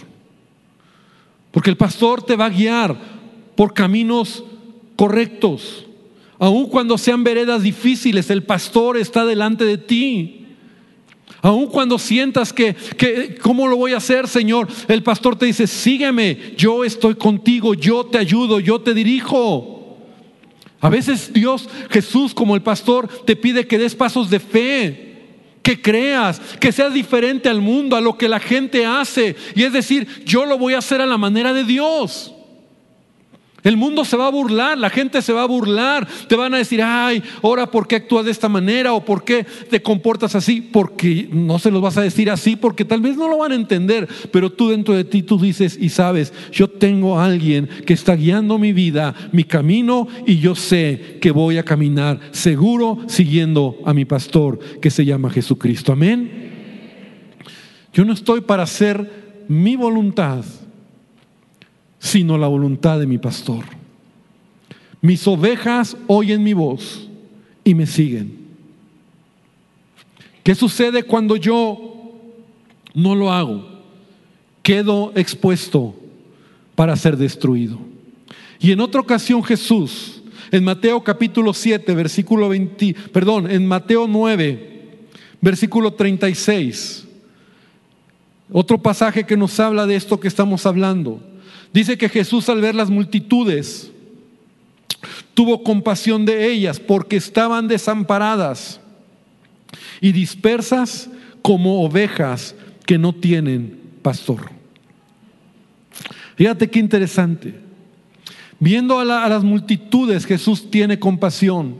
Porque 1.50 1.68
el 1.68 1.76
pastor 1.76 2.22
te 2.22 2.34
va 2.34 2.46
a 2.46 2.48
guiar 2.48 2.96
por 3.54 3.74
caminos 3.74 4.42
correctos. 4.96 5.84
Aun 6.38 6.66
cuando 6.66 6.98
sean 6.98 7.24
veredas 7.24 7.62
difíciles, 7.62 8.30
el 8.30 8.42
pastor 8.42 8.96
está 8.96 9.24
delante 9.24 9.64
de 9.64 9.78
ti. 9.78 10.40
Aun 11.42 11.66
cuando 11.66 11.98
sientas 11.98 12.52
que, 12.52 12.74
que, 12.74 13.36
¿cómo 13.36 13.68
lo 13.68 13.76
voy 13.76 13.92
a 13.92 13.98
hacer, 13.98 14.26
Señor? 14.28 14.66
El 14.88 15.02
pastor 15.02 15.36
te 15.36 15.46
dice, 15.46 15.66
sígueme, 15.66 16.54
yo 16.56 16.84
estoy 16.84 17.14
contigo, 17.14 17.74
yo 17.74 18.04
te 18.06 18.18
ayudo, 18.18 18.60
yo 18.60 18.80
te 18.80 18.94
dirijo. 18.94 19.98
A 20.80 20.88
veces 20.88 21.32
Dios, 21.32 21.68
Jesús 21.90 22.34
como 22.34 22.54
el 22.54 22.62
pastor, 22.62 23.08
te 23.24 23.36
pide 23.36 23.66
que 23.66 23.78
des 23.78 23.94
pasos 23.94 24.28
de 24.28 24.38
fe, 24.38 25.14
que 25.62 25.80
creas, 25.80 26.40
que 26.60 26.72
seas 26.72 26.92
diferente 26.92 27.48
al 27.48 27.62
mundo, 27.62 27.96
a 27.96 28.02
lo 28.02 28.18
que 28.18 28.28
la 28.28 28.38
gente 28.38 28.84
hace. 28.84 29.34
Y 29.54 29.62
es 29.62 29.72
decir, 29.72 30.06
yo 30.26 30.44
lo 30.44 30.58
voy 30.58 30.74
a 30.74 30.78
hacer 30.78 31.00
a 31.00 31.06
la 31.06 31.16
manera 31.16 31.54
de 31.54 31.64
Dios. 31.64 32.33
El 33.64 33.78
mundo 33.78 34.04
se 34.04 34.18
va 34.18 34.26
a 34.26 34.30
burlar, 34.30 34.76
la 34.76 34.90
gente 34.90 35.22
se 35.22 35.32
va 35.32 35.42
a 35.42 35.46
burlar, 35.46 36.06
te 36.28 36.36
van 36.36 36.52
a 36.52 36.58
decir, 36.58 36.82
ay, 36.82 37.22
ahora 37.42 37.70
por 37.70 37.88
qué 37.88 37.96
actúas 37.96 38.26
de 38.26 38.30
esta 38.30 38.50
manera 38.50 38.92
o 38.92 39.02
por 39.02 39.24
qué 39.24 39.46
te 39.70 39.80
comportas 39.80 40.34
así, 40.34 40.60
porque 40.60 41.30
no 41.32 41.58
se 41.58 41.70
los 41.70 41.80
vas 41.80 41.96
a 41.96 42.02
decir 42.02 42.30
así, 42.30 42.56
porque 42.56 42.84
tal 42.84 43.00
vez 43.00 43.16
no 43.16 43.26
lo 43.26 43.38
van 43.38 43.52
a 43.52 43.54
entender, 43.54 44.06
pero 44.30 44.52
tú 44.52 44.68
dentro 44.68 44.94
de 44.94 45.04
ti 45.04 45.22
tú 45.22 45.38
dices 45.38 45.78
y 45.80 45.88
sabes, 45.88 46.34
yo 46.52 46.68
tengo 46.68 47.18
a 47.18 47.24
alguien 47.24 47.66
que 47.86 47.94
está 47.94 48.14
guiando 48.14 48.58
mi 48.58 48.74
vida, 48.74 49.14
mi 49.32 49.44
camino, 49.44 50.08
y 50.26 50.40
yo 50.40 50.54
sé 50.54 51.16
que 51.22 51.30
voy 51.30 51.56
a 51.56 51.64
caminar 51.64 52.20
seguro 52.32 52.98
siguiendo 53.06 53.78
a 53.86 53.94
mi 53.94 54.04
pastor 54.04 54.58
que 54.82 54.90
se 54.90 55.06
llama 55.06 55.30
Jesucristo. 55.30 55.92
Amén. 55.92 56.52
Yo 57.94 58.04
no 58.04 58.12
estoy 58.12 58.42
para 58.42 58.64
hacer 58.64 59.44
mi 59.48 59.74
voluntad 59.74 60.44
sino 62.04 62.36
la 62.36 62.48
voluntad 62.48 62.98
de 62.98 63.06
mi 63.06 63.16
pastor. 63.16 63.64
Mis 65.00 65.26
ovejas 65.26 65.96
oyen 66.06 66.44
mi 66.44 66.52
voz 66.52 67.08
y 67.64 67.74
me 67.74 67.86
siguen. 67.86 68.44
¿Qué 70.42 70.54
sucede 70.54 71.04
cuando 71.04 71.36
yo 71.36 72.12
no 72.92 73.14
lo 73.14 73.32
hago? 73.32 73.66
Quedo 74.62 75.12
expuesto 75.14 75.96
para 76.74 76.94
ser 76.94 77.16
destruido. 77.16 77.78
Y 78.60 78.72
en 78.72 78.80
otra 78.80 79.00
ocasión 79.00 79.42
Jesús, 79.42 80.22
en 80.50 80.62
Mateo 80.62 81.02
capítulo 81.02 81.54
7, 81.54 81.94
versículo 81.94 82.50
20, 82.50 82.94
perdón, 83.14 83.50
en 83.50 83.66
Mateo 83.66 84.06
9, 84.06 84.98
versículo 85.40 85.94
36, 85.94 87.08
otro 88.52 88.76
pasaje 88.82 89.24
que 89.24 89.38
nos 89.38 89.58
habla 89.58 89.86
de 89.86 89.96
esto 89.96 90.20
que 90.20 90.28
estamos 90.28 90.66
hablando. 90.66 91.33
Dice 91.74 91.98
que 91.98 92.08
Jesús 92.08 92.48
al 92.48 92.60
ver 92.60 92.76
las 92.76 92.88
multitudes 92.88 93.90
tuvo 95.34 95.64
compasión 95.64 96.24
de 96.24 96.46
ellas 96.46 96.78
porque 96.78 97.16
estaban 97.16 97.66
desamparadas 97.66 98.80
y 100.00 100.12
dispersas 100.12 101.10
como 101.42 101.82
ovejas 101.82 102.54
que 102.86 102.96
no 102.96 103.12
tienen 103.12 103.80
pastor. 104.02 104.52
Fíjate 106.36 106.70
qué 106.70 106.78
interesante. 106.78 107.56
Viendo 108.60 109.00
a, 109.00 109.04
las 109.04 109.42
multitudes, 109.42 110.26
Jesús 110.26 110.70
tiene 110.70 111.00
compasión. 111.00 111.78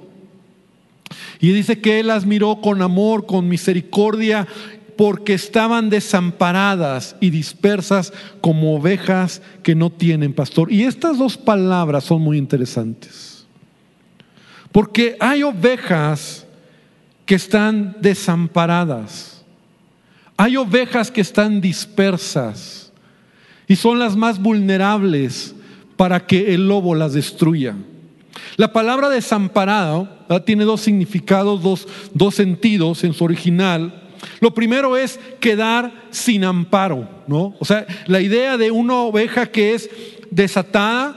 Y 1.39 1.53
dice 1.53 1.81
que 1.81 2.01
Él 2.01 2.09
las 2.09 2.27
miró 2.27 2.61
con 2.61 2.83
amor, 2.83 3.27
con 3.27 3.49
misericordia 3.49 4.49
porque 4.97 5.35
estaban 5.35 5.91
desamparadas 5.91 7.17
y 7.21 7.31
dispersas 7.31 8.13
como 8.41 8.77
ovejas 8.77 9.43
que 9.63 9.75
no 9.75 9.91
tienen 9.91 10.33
pastor. 10.33 10.73
Y 10.73 10.85
estas 10.85 11.19
dos 11.19 11.37
palabras 11.37 12.05
son 12.05 12.23
muy 12.23 12.39
interesantes. 12.39 13.47
Porque 14.73 15.17
hay 15.21 15.43
ovejas 15.43 16.47
que 17.27 17.35
están 17.35 17.97
desamparadas. 18.01 19.45
Hay 20.37 20.57
ovejas 20.57 21.11
que 21.11 21.21
están 21.21 21.61
dispersas 21.61 22.93
y 23.67 23.77
son 23.77 23.99
las 23.99 24.17
más 24.17 24.41
vulnerables 24.41 25.55
para 25.97 26.27
que 26.27 26.55
el 26.55 26.69
lobo 26.69 26.95
las 26.95 27.13
destruya. 27.13 27.77
La 28.57 28.73
palabra 28.73 29.09
desamparado 29.09 30.09
tiene 30.45 30.65
dos 30.65 30.81
significados, 30.81 31.63
dos, 31.63 31.89
dos 32.13 32.35
sentidos 32.35 33.05
en 33.05 33.13
su 33.13 33.25
original. 33.25 34.04
Lo 34.41 34.55
primero 34.55 34.97
es 34.97 35.19
quedar 35.41 36.07
sin 36.11 36.45
amparo, 36.45 37.09
¿no? 37.27 37.55
O 37.59 37.65
sea, 37.65 37.87
la 38.07 38.21
idea 38.21 38.57
de 38.57 38.71
una 38.71 38.97
oveja 39.03 39.47
que 39.47 39.75
es 39.75 39.91
desatada 40.31 41.17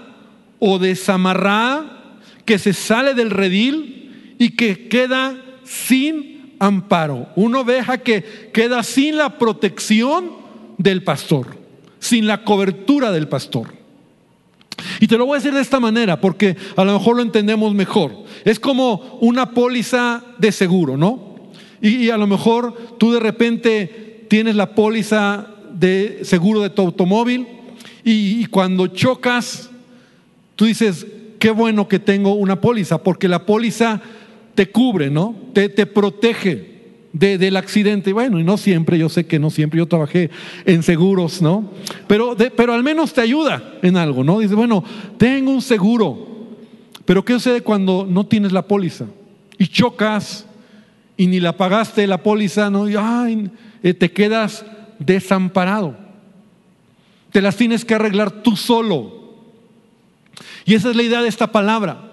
o 0.59 0.79
desamarrada, 0.79 2.19
que 2.45 2.59
se 2.59 2.73
sale 2.73 3.13
del 3.13 3.29
redil 3.29 4.35
y 4.39 4.51
que 4.51 4.87
queda 4.87 5.35
sin 5.63 6.55
amparo. 6.59 7.27
Una 7.35 7.59
oveja 7.59 7.97
que 7.97 8.49
queda 8.53 8.83
sin 8.83 9.17
la 9.17 9.37
protección 9.37 10.31
del 10.77 11.03
pastor, 11.03 11.57
sin 11.99 12.27
la 12.27 12.43
cobertura 12.43 13.11
del 13.11 13.27
pastor. 13.27 13.75
Y 14.99 15.07
te 15.07 15.17
lo 15.17 15.25
voy 15.25 15.35
a 15.35 15.39
decir 15.39 15.53
de 15.53 15.61
esta 15.61 15.79
manera 15.79 16.21
porque 16.21 16.55
a 16.75 16.83
lo 16.83 16.93
mejor 16.93 17.17
lo 17.17 17.21
entendemos 17.21 17.73
mejor. 17.73 18.13
Es 18.45 18.59
como 18.59 19.17
una 19.21 19.51
póliza 19.51 20.23
de 20.37 20.51
seguro, 20.51 20.97
¿no? 20.97 21.26
Y, 21.81 22.09
a 22.09 22.17
lo 22.17 22.27
mejor 22.27 22.73
tú 22.97 23.11
de 23.11 23.19
repente 23.19 24.25
tienes 24.27 24.55
la 24.55 24.73
póliza 24.73 25.47
de 25.73 26.19
seguro 26.23 26.61
de 26.61 26.69
tu 26.69 26.81
automóvil 26.81 27.47
y, 28.03 28.45
cuando 28.45 28.87
chocas, 28.87 29.69
tú 30.55 30.65
dices, 30.65 31.05
qué 31.39 31.51
bueno 31.51 31.87
que 31.87 31.99
tengo 31.99 32.33
una 32.33 32.61
póliza, 32.61 33.03
porque 33.03 33.27
la 33.27 33.45
póliza 33.45 34.01
te 34.55 34.71
cubre, 34.71 35.09
¿no? 35.09 35.35
Te, 35.53 35.69
te 35.69 35.85
protege 35.85 36.77
del 37.13 37.57
accidente. 37.57 38.13
Bueno, 38.13 38.39
y 38.39 38.43
no 38.43 38.57
siempre, 38.57 38.97
yo 38.97 39.09
sé 39.09 39.25
que 39.25 39.39
no 39.39 39.49
siempre, 39.49 39.79
yo 39.79 39.87
trabajé 39.87 40.29
en 40.65 40.83
seguros, 40.83 41.41
¿no? 41.41 41.69
Pero, 42.07 42.35
pero 42.55 42.73
al 42.73 42.83
menos 42.83 43.13
te 43.13 43.21
ayuda 43.21 43.75
en 43.81 43.97
algo, 43.97 44.23
¿no? 44.23 44.39
Dice, 44.39 44.55
bueno, 44.55 44.83
tengo 45.17 45.51
un 45.51 45.61
seguro. 45.61 46.27
Pero 47.05 47.23
¿qué 47.23 47.33
sucede 47.33 47.61
cuando 47.61 48.05
no 48.09 48.25
tienes 48.25 48.51
la 48.51 48.63
póliza? 48.63 49.05
Y 49.57 49.67
chocas 49.67 50.45
y 51.17 51.27
ni 51.27 51.39
la 51.39 51.57
pagaste 51.57 52.05
la 52.07 52.21
póliza, 52.21 52.69
no, 52.69 52.85
ay, 52.85 53.49
eh, 53.81 53.93
te 53.93 54.11
quedas 54.11 54.65
desamparado. 54.99 55.97
Te 57.31 57.41
las 57.41 57.57
tienes 57.57 57.83
que 57.83 57.95
arreglar 57.95 58.43
tú 58.43 58.55
solo. 58.55 59.35
Y 60.65 60.75
esa 60.75 60.91
es 60.91 60.95
la 60.95 61.03
idea 61.03 61.21
de 61.21 61.27
esta 61.27 61.51
palabra. 61.51 62.11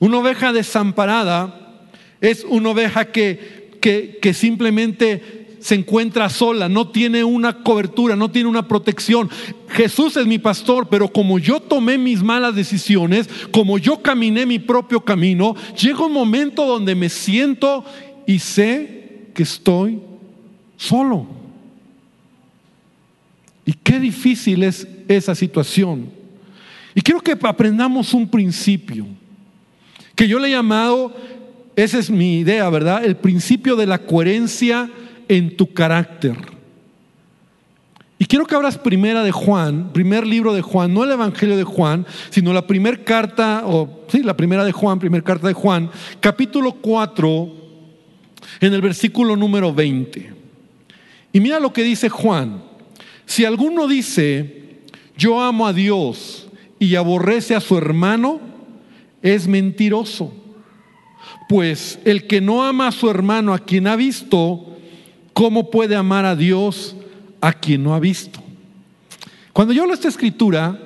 Una 0.00 0.18
oveja 0.18 0.52
desamparada 0.52 1.84
es 2.20 2.44
una 2.44 2.70
oveja 2.70 3.06
que, 3.06 3.70
que 3.80 4.34
simplemente 4.34 5.45
se 5.66 5.74
encuentra 5.74 6.28
sola, 6.30 6.68
no 6.68 6.90
tiene 6.90 7.24
una 7.24 7.64
cobertura, 7.64 8.14
no 8.14 8.30
tiene 8.30 8.48
una 8.48 8.68
protección. 8.68 9.28
Jesús 9.68 10.16
es 10.16 10.24
mi 10.24 10.38
pastor, 10.38 10.86
pero 10.88 11.12
como 11.12 11.40
yo 11.40 11.58
tomé 11.58 11.98
mis 11.98 12.22
malas 12.22 12.54
decisiones, 12.54 13.28
como 13.50 13.76
yo 13.76 14.00
caminé 14.00 14.46
mi 14.46 14.60
propio 14.60 15.00
camino, 15.00 15.56
llega 15.76 16.06
un 16.06 16.12
momento 16.12 16.64
donde 16.64 16.94
me 16.94 17.08
siento 17.08 17.84
y 18.28 18.38
sé 18.38 19.26
que 19.34 19.42
estoy 19.42 19.98
solo. 20.76 21.26
Y 23.64 23.72
qué 23.72 23.98
difícil 23.98 24.62
es 24.62 24.86
esa 25.08 25.34
situación. 25.34 26.10
Y 26.94 27.00
quiero 27.00 27.20
que 27.20 27.36
aprendamos 27.42 28.14
un 28.14 28.28
principio, 28.28 29.04
que 30.14 30.28
yo 30.28 30.38
le 30.38 30.46
he 30.46 30.52
llamado, 30.52 31.12
esa 31.74 31.98
es 31.98 32.08
mi 32.08 32.38
idea, 32.38 32.70
¿verdad? 32.70 33.04
El 33.04 33.16
principio 33.16 33.74
de 33.74 33.86
la 33.86 33.98
coherencia 33.98 34.88
en 35.28 35.56
tu 35.56 35.72
carácter. 35.72 36.36
Y 38.18 38.24
quiero 38.24 38.46
que 38.46 38.54
abras 38.54 38.78
primera 38.78 39.22
de 39.22 39.32
Juan, 39.32 39.92
primer 39.92 40.26
libro 40.26 40.54
de 40.54 40.62
Juan, 40.62 40.94
no 40.94 41.04
el 41.04 41.10
Evangelio 41.10 41.56
de 41.56 41.64
Juan, 41.64 42.06
sino 42.30 42.52
la 42.54 42.66
primera 42.66 42.96
carta, 43.04 43.62
o 43.66 44.04
sí, 44.08 44.22
la 44.22 44.36
primera 44.36 44.64
de 44.64 44.72
Juan, 44.72 44.98
primera 44.98 45.22
carta 45.22 45.48
de 45.48 45.54
Juan, 45.54 45.90
capítulo 46.20 46.72
4, 46.72 47.52
en 48.60 48.72
el 48.72 48.80
versículo 48.80 49.36
número 49.36 49.74
20. 49.74 50.32
Y 51.32 51.40
mira 51.40 51.60
lo 51.60 51.72
que 51.74 51.82
dice 51.82 52.08
Juan. 52.08 52.62
Si 53.26 53.44
alguno 53.44 53.86
dice, 53.86 54.80
yo 55.18 55.42
amo 55.42 55.66
a 55.66 55.74
Dios 55.74 56.48
y 56.78 56.94
aborrece 56.94 57.54
a 57.54 57.60
su 57.60 57.76
hermano, 57.76 58.40
es 59.20 59.46
mentiroso. 59.46 60.32
Pues 61.48 61.98
el 62.04 62.26
que 62.26 62.40
no 62.40 62.64
ama 62.64 62.88
a 62.88 62.92
su 62.92 63.10
hermano 63.10 63.52
a 63.52 63.58
quien 63.58 63.86
ha 63.86 63.96
visto, 63.96 64.75
¿cómo 65.36 65.70
puede 65.70 65.94
amar 65.94 66.24
a 66.24 66.34
Dios 66.34 66.96
a 67.42 67.52
quien 67.52 67.84
no 67.84 67.94
ha 67.94 68.00
visto? 68.00 68.42
Cuando 69.52 69.74
yo 69.74 69.84
leo 69.84 69.92
esta 69.92 70.08
escritura, 70.08 70.80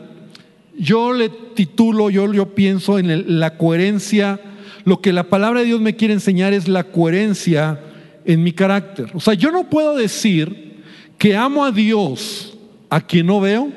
yo 0.77 1.13
le 1.13 1.29
titulo, 1.29 2.11
yo, 2.11 2.53
pienso 2.53 2.99
en 2.99 3.39
la 3.39 3.57
coherencia, 3.57 4.41
lo 4.85 5.01
que 5.01 5.13
la 5.13 5.29
palabra 5.29 5.61
de 5.61 5.67
Dios 5.67 5.81
me 5.81 5.95
quiere 5.95 6.15
enseñar 6.15 6.53
es 6.53 6.67
la 6.67 6.83
coherencia 6.83 7.81
en 8.25 8.43
mi 8.43 8.51
carácter. 8.51 9.13
O 9.15 9.21
sea, 9.21 9.35
yo 9.35 9.53
no 9.53 9.71
puedo 9.71 9.95
decir 9.95 10.83
que 11.17 11.37
amo 11.37 11.65
a 11.65 11.71
Dios 11.71 12.59
a 12.89 13.01
quien 13.01 13.27
no 13.27 13.41
veo 13.41 13.71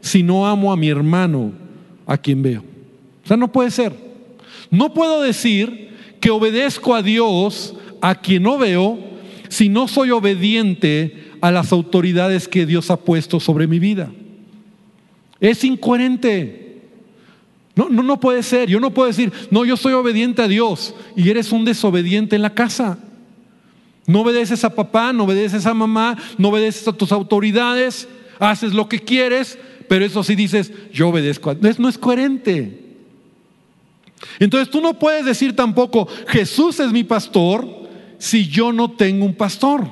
si 0.00 0.24
no 0.24 0.44
amo 0.44 0.72
a 0.72 0.76
mi 0.76 0.88
hermano 0.88 1.52
a 2.04 2.18
quien 2.18 2.42
veo. 2.42 2.64
O 3.24 3.28
sea, 3.28 3.36
no 3.36 3.52
puede 3.52 3.70
ser. 3.70 3.92
No 4.72 4.92
puedo 4.92 5.22
decir 5.22 5.90
que 6.18 6.30
obedezco 6.30 6.96
a 6.96 7.02
Dios 7.02 7.76
a 8.00 8.16
quien 8.16 8.42
no 8.42 8.58
veo 8.58 9.06
si 9.48 9.68
no 9.68 9.88
soy 9.88 10.10
obediente 10.10 11.32
a 11.40 11.50
las 11.50 11.72
autoridades 11.72 12.48
que 12.48 12.66
Dios 12.66 12.90
ha 12.90 12.96
puesto 12.96 13.40
sobre 13.40 13.66
mi 13.66 13.78
vida. 13.78 14.10
Es 15.40 15.64
incoherente. 15.64 16.80
No, 17.74 17.90
no, 17.90 18.18
puede 18.18 18.42
ser. 18.42 18.68
Yo 18.70 18.80
no 18.80 18.92
puedo 18.92 19.08
decir, 19.08 19.32
no, 19.50 19.64
yo 19.64 19.76
soy 19.76 19.92
obediente 19.92 20.42
a 20.42 20.48
Dios 20.48 20.94
y 21.14 21.28
eres 21.28 21.52
un 21.52 21.64
desobediente 21.64 22.34
en 22.34 22.42
la 22.42 22.54
casa. 22.54 22.98
No 24.06 24.22
obedeces 24.22 24.64
a 24.64 24.74
papá, 24.74 25.12
no 25.12 25.24
obedeces 25.24 25.66
a 25.66 25.74
mamá, 25.74 26.16
no 26.38 26.48
obedeces 26.48 26.88
a 26.88 26.92
tus 26.92 27.12
autoridades, 27.12 28.08
haces 28.38 28.72
lo 28.72 28.88
que 28.88 29.00
quieres, 29.00 29.58
pero 29.88 30.04
eso 30.04 30.22
sí 30.22 30.34
dices, 30.34 30.72
yo 30.92 31.08
obedezco. 31.08 31.54
No, 31.54 31.70
no 31.78 31.88
es 31.88 31.98
coherente. 31.98 32.86
Entonces 34.38 34.70
tú 34.70 34.80
no 34.80 34.98
puedes 34.98 35.24
decir 35.24 35.54
tampoco, 35.54 36.08
Jesús 36.28 36.80
es 36.80 36.92
mi 36.92 37.04
pastor, 37.04 37.85
si 38.18 38.48
yo 38.48 38.72
no 38.72 38.90
tengo 38.90 39.24
un 39.24 39.34
pastor. 39.34 39.86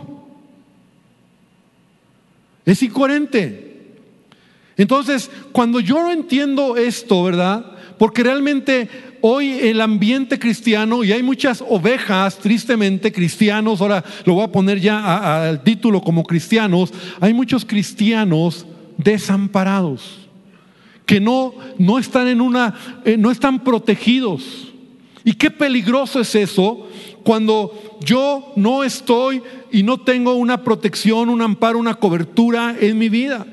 Es 2.64 2.82
incoherente. 2.82 3.74
Entonces, 4.76 5.30
cuando 5.52 5.80
yo 5.80 6.02
no 6.02 6.10
entiendo 6.10 6.76
esto, 6.76 7.22
¿verdad? 7.22 7.72
Porque 7.98 8.22
realmente 8.22 8.88
hoy 9.20 9.52
el 9.52 9.80
ambiente 9.80 10.38
cristiano, 10.38 11.04
y 11.04 11.12
hay 11.12 11.22
muchas 11.22 11.64
ovejas, 11.66 12.38
tristemente, 12.38 13.12
cristianos, 13.12 13.80
ahora 13.80 14.04
lo 14.24 14.34
voy 14.34 14.44
a 14.44 14.52
poner 14.52 14.80
ya 14.80 15.46
al 15.46 15.62
título 15.62 16.00
como 16.02 16.24
cristianos, 16.24 16.92
hay 17.20 17.32
muchos 17.32 17.64
cristianos 17.64 18.66
desamparados, 18.96 20.28
que 21.06 21.20
no, 21.20 21.54
no 21.78 21.98
están 21.98 22.28
en 22.28 22.40
una, 22.40 22.74
eh, 23.04 23.16
no 23.16 23.30
están 23.30 23.62
protegidos. 23.62 24.72
Y 25.24 25.32
qué 25.32 25.50
peligroso 25.50 26.20
es 26.20 26.34
eso 26.34 26.86
cuando 27.24 27.72
yo 28.00 28.52
no 28.54 28.84
estoy 28.84 29.42
y 29.72 29.82
no 29.82 29.98
tengo 29.98 30.34
una 30.34 30.62
protección, 30.62 31.30
un 31.30 31.42
amparo, 31.42 31.78
una 31.78 31.94
cobertura 31.94 32.76
en 32.78 32.98
mi 32.98 33.08
vida. 33.08 33.46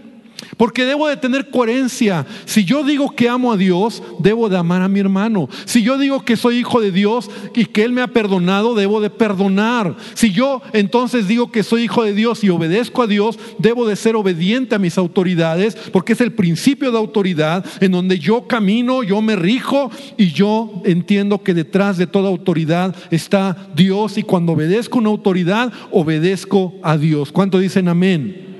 Porque 0.57 0.85
debo 0.85 1.07
de 1.07 1.17
tener 1.17 1.49
coherencia. 1.49 2.25
Si 2.45 2.63
yo 2.63 2.83
digo 2.83 3.11
que 3.11 3.29
amo 3.29 3.51
a 3.51 3.57
Dios, 3.57 4.01
debo 4.19 4.49
de 4.49 4.57
amar 4.57 4.81
a 4.81 4.87
mi 4.87 4.99
hermano. 4.99 5.49
Si 5.65 5.83
yo 5.83 5.97
digo 5.97 6.23
que 6.23 6.37
soy 6.37 6.57
hijo 6.57 6.81
de 6.81 6.91
Dios 6.91 7.29
y 7.55 7.65
que 7.65 7.83
Él 7.83 7.91
me 7.91 8.01
ha 8.01 8.07
perdonado, 8.07 8.75
debo 8.75 9.01
de 9.01 9.09
perdonar. 9.09 9.95
Si 10.13 10.31
yo 10.31 10.61
entonces 10.73 11.27
digo 11.27 11.51
que 11.51 11.63
soy 11.63 11.83
hijo 11.83 12.03
de 12.03 12.13
Dios 12.13 12.43
y 12.43 12.49
obedezco 12.49 13.03
a 13.03 13.07
Dios, 13.07 13.39
debo 13.57 13.87
de 13.87 13.95
ser 13.95 14.15
obediente 14.15 14.75
a 14.75 14.79
mis 14.79 14.97
autoridades, 14.97 15.75
porque 15.91 16.13
es 16.13 16.21
el 16.21 16.33
principio 16.33 16.91
de 16.91 16.97
autoridad 16.97 17.65
en 17.79 17.91
donde 17.91 18.19
yo 18.19 18.47
camino, 18.47 19.03
yo 19.03 19.21
me 19.21 19.35
rijo 19.35 19.91
y 20.17 20.31
yo 20.31 20.81
entiendo 20.85 21.43
que 21.43 21.53
detrás 21.53 21.97
de 21.97 22.07
toda 22.07 22.29
autoridad 22.29 22.95
está 23.09 23.69
Dios 23.75 24.17
y 24.17 24.23
cuando 24.23 24.53
obedezco 24.53 24.99
una 24.99 25.09
autoridad, 25.09 25.71
obedezco 25.91 26.73
a 26.83 26.97
Dios. 26.97 27.31
¿Cuánto 27.31 27.59
dicen 27.59 27.87
amén? 27.87 28.50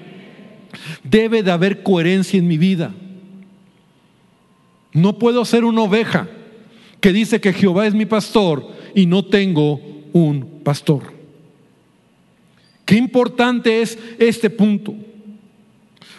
Debe 1.04 1.44
de 1.44 1.52
haber 1.52 1.84
coherencia 1.84 2.38
en 2.38 2.48
mi 2.48 2.58
vida. 2.58 2.94
No 4.94 5.18
puedo 5.18 5.46
ser 5.46 5.64
una 5.64 5.82
oveja 5.82 6.28
que 7.00 7.14
dice 7.14 7.42
que 7.42 7.54
Jehová 7.54 7.88
es 7.88 7.94
mi 7.94 8.06
pastor 8.06 8.68
y 8.94 9.06
no 9.06 9.26
tengo 9.26 9.82
un 10.14 10.62
pastor. 10.64 11.14
Qué 12.86 12.96
importante 12.96 13.82
es 13.82 13.98
este 14.20 14.50
punto. 14.50 14.96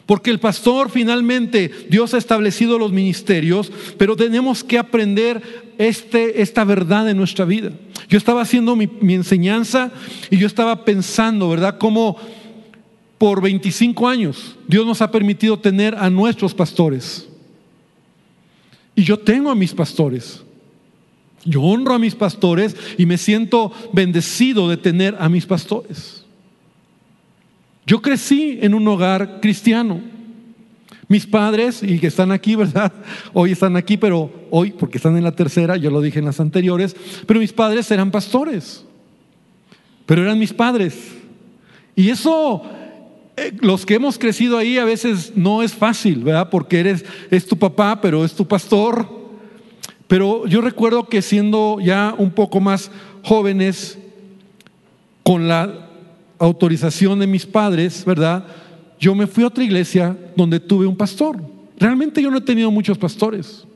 Porque 0.06 0.30
el 0.30 0.40
pastor 0.40 0.90
finalmente, 0.90 1.70
Dios 1.88 2.12
ha 2.14 2.18
establecido 2.18 2.78
los 2.78 2.92
ministerios, 2.92 3.70
pero 3.98 4.16
tenemos 4.16 4.64
que 4.64 4.78
aprender 4.78 5.40
este, 5.78 6.42
esta 6.42 6.64
verdad 6.64 7.08
en 7.08 7.16
nuestra 7.16 7.44
vida. 7.44 7.72
Yo 8.08 8.18
estaba 8.18 8.42
haciendo 8.42 8.74
mi, 8.74 8.88
mi 9.00 9.14
enseñanza 9.14 9.92
y 10.28 10.38
yo 10.38 10.46
estaba 10.46 10.84
pensando, 10.84 11.48
¿verdad? 11.48 11.78
Cómo 11.78 12.16
por 13.22 13.40
25 13.40 14.08
años 14.08 14.56
Dios 14.66 14.84
nos 14.84 15.00
ha 15.00 15.08
permitido 15.08 15.56
tener 15.56 15.94
a 15.94 16.10
nuestros 16.10 16.52
pastores. 16.52 17.28
Y 18.96 19.04
yo 19.04 19.16
tengo 19.16 19.48
a 19.48 19.54
mis 19.54 19.72
pastores. 19.72 20.42
Yo 21.44 21.62
honro 21.62 21.94
a 21.94 22.00
mis 22.00 22.16
pastores 22.16 22.74
y 22.98 23.06
me 23.06 23.16
siento 23.16 23.70
bendecido 23.92 24.68
de 24.68 24.76
tener 24.76 25.14
a 25.20 25.28
mis 25.28 25.46
pastores. 25.46 26.24
Yo 27.86 28.02
crecí 28.02 28.58
en 28.60 28.74
un 28.74 28.88
hogar 28.88 29.38
cristiano. 29.40 30.00
Mis 31.06 31.24
padres, 31.24 31.80
y 31.84 32.00
que 32.00 32.08
están 32.08 32.32
aquí, 32.32 32.56
¿verdad? 32.56 32.92
Hoy 33.32 33.52
están 33.52 33.76
aquí, 33.76 33.96
pero 33.96 34.32
hoy, 34.50 34.72
porque 34.72 34.98
están 34.98 35.16
en 35.16 35.22
la 35.22 35.36
tercera, 35.36 35.76
yo 35.76 35.92
lo 35.92 36.00
dije 36.00 36.18
en 36.18 36.24
las 36.24 36.40
anteriores, 36.40 36.96
pero 37.24 37.38
mis 37.38 37.52
padres 37.52 37.88
eran 37.92 38.10
pastores. 38.10 38.84
Pero 40.06 40.22
eran 40.22 40.40
mis 40.40 40.52
padres. 40.52 41.12
Y 41.94 42.08
eso 42.08 42.64
los 43.60 43.86
que 43.86 43.94
hemos 43.94 44.18
crecido 44.18 44.58
ahí 44.58 44.78
a 44.78 44.84
veces 44.84 45.32
no 45.34 45.62
es 45.62 45.72
fácil, 45.72 46.24
¿verdad? 46.24 46.50
Porque 46.50 46.80
eres, 46.80 47.04
es 47.30 47.46
tu 47.46 47.56
papá, 47.56 48.00
pero 48.00 48.24
es 48.24 48.34
tu 48.34 48.46
pastor. 48.46 49.08
Pero 50.06 50.46
yo 50.46 50.60
recuerdo 50.60 51.08
que 51.08 51.22
siendo 51.22 51.78
ya 51.80 52.14
un 52.18 52.30
poco 52.30 52.60
más 52.60 52.90
jóvenes, 53.22 53.98
con 55.22 55.48
la 55.48 55.88
autorización 56.38 57.18
de 57.18 57.26
mis 57.26 57.46
padres, 57.46 58.04
¿verdad? 58.04 58.44
Yo 58.98 59.14
me 59.14 59.26
fui 59.26 59.44
a 59.44 59.48
otra 59.48 59.64
iglesia 59.64 60.16
donde 60.36 60.60
tuve 60.60 60.86
un 60.86 60.96
pastor. 60.96 61.40
Realmente 61.78 62.22
yo 62.22 62.30
no 62.30 62.38
he 62.38 62.42
tenido 62.42 62.70
muchos 62.70 62.98
pastores. 62.98 63.66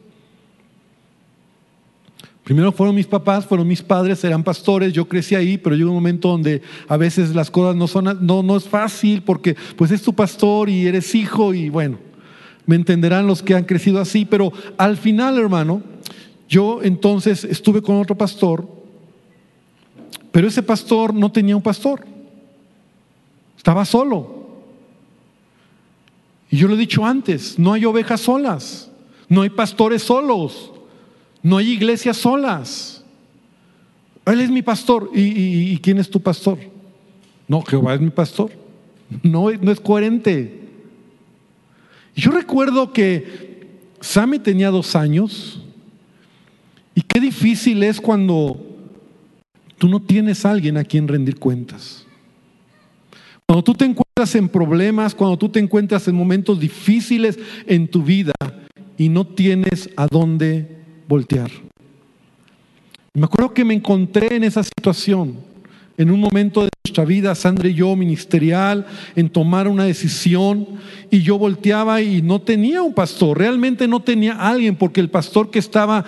Primero 2.46 2.70
fueron 2.70 2.94
mis 2.94 3.08
papás, 3.08 3.44
fueron 3.44 3.66
mis 3.66 3.82
padres, 3.82 4.22
eran 4.22 4.44
pastores, 4.44 4.92
yo 4.92 5.08
crecí 5.08 5.34
ahí, 5.34 5.58
pero 5.58 5.74
llega 5.74 5.88
un 5.88 5.96
momento 5.96 6.28
donde 6.28 6.62
a 6.86 6.96
veces 6.96 7.34
las 7.34 7.50
cosas 7.50 7.74
no 7.74 7.88
son, 7.88 8.24
no, 8.24 8.44
no 8.44 8.56
es 8.56 8.68
fácil 8.68 9.22
porque 9.22 9.56
pues 9.74 9.90
es 9.90 10.00
tu 10.00 10.14
pastor 10.14 10.68
y 10.68 10.86
eres 10.86 11.12
hijo 11.16 11.52
y 11.52 11.70
bueno, 11.70 11.98
me 12.64 12.76
entenderán 12.76 13.26
los 13.26 13.42
que 13.42 13.56
han 13.56 13.64
crecido 13.64 14.00
así, 14.00 14.24
pero 14.24 14.52
al 14.78 14.96
final, 14.96 15.36
hermano, 15.38 15.82
yo 16.48 16.84
entonces 16.84 17.42
estuve 17.42 17.82
con 17.82 18.00
otro 18.00 18.16
pastor, 18.16 18.68
pero 20.30 20.46
ese 20.46 20.62
pastor 20.62 21.12
no 21.12 21.32
tenía 21.32 21.56
un 21.56 21.62
pastor, 21.62 22.06
estaba 23.56 23.84
solo. 23.84 24.46
Y 26.48 26.58
yo 26.58 26.68
lo 26.68 26.74
he 26.74 26.78
dicho 26.78 27.04
antes, 27.04 27.58
no 27.58 27.72
hay 27.72 27.84
ovejas 27.84 28.20
solas, 28.20 28.88
no 29.28 29.42
hay 29.42 29.50
pastores 29.50 30.04
solos. 30.04 30.74
No 31.46 31.58
hay 31.58 31.70
iglesias 31.70 32.16
solas. 32.16 33.04
Él 34.24 34.40
es 34.40 34.50
mi 34.50 34.62
pastor. 34.62 35.10
¿Y, 35.14 35.78
quién 35.78 35.98
es 35.98 36.10
tu 36.10 36.20
pastor? 36.20 36.58
No, 37.46 37.62
Jehová 37.62 37.94
es 37.94 38.00
mi 38.00 38.10
pastor. 38.10 38.50
No, 39.22 39.52
no 39.52 39.70
es 39.70 39.78
coherente. 39.78 40.62
Yo 42.16 42.32
recuerdo 42.32 42.92
que 42.92 43.64
Sammy 44.00 44.40
tenía 44.40 44.72
dos 44.72 44.96
años 44.96 45.62
y 46.96 47.02
qué 47.02 47.20
difícil 47.20 47.80
es 47.84 48.00
cuando 48.00 48.60
tú 49.78 49.88
no 49.88 50.02
tienes 50.02 50.44
a 50.44 50.50
alguien 50.50 50.76
a 50.76 50.82
quien 50.82 51.06
rendir 51.06 51.38
cuentas. 51.38 52.04
Cuando 53.46 53.62
tú 53.62 53.72
te 53.72 53.84
encuentras 53.84 54.34
en 54.34 54.48
problemas, 54.48 55.14
cuando 55.14 55.38
tú 55.38 55.48
te 55.48 55.60
encuentras 55.60 56.08
en 56.08 56.16
momentos 56.16 56.58
difíciles 56.58 57.38
en 57.68 57.86
tu 57.86 58.02
vida 58.02 58.34
y 58.98 59.08
no 59.08 59.24
tienes 59.24 59.88
a 59.96 60.08
dónde 60.10 60.74
voltear. 61.08 61.50
Me 63.14 63.24
acuerdo 63.24 63.54
que 63.54 63.64
me 63.64 63.74
encontré 63.74 64.36
en 64.36 64.44
esa 64.44 64.62
situación, 64.62 65.36
en 65.96 66.10
un 66.10 66.20
momento 66.20 66.62
de 66.62 66.68
nuestra 66.84 67.04
vida, 67.04 67.34
Sandra 67.34 67.68
y 67.68 67.74
yo, 67.74 67.96
ministerial, 67.96 68.86
en 69.14 69.30
tomar 69.30 69.68
una 69.68 69.84
decisión, 69.84 70.66
y 71.10 71.22
yo 71.22 71.38
volteaba 71.38 72.02
y 72.02 72.20
no 72.20 72.40
tenía 72.40 72.82
un 72.82 72.92
pastor, 72.92 73.38
realmente 73.38 73.88
no 73.88 74.00
tenía 74.00 74.34
alguien, 74.34 74.76
porque 74.76 75.00
el 75.00 75.08
pastor 75.08 75.50
que 75.50 75.58
estaba 75.58 76.04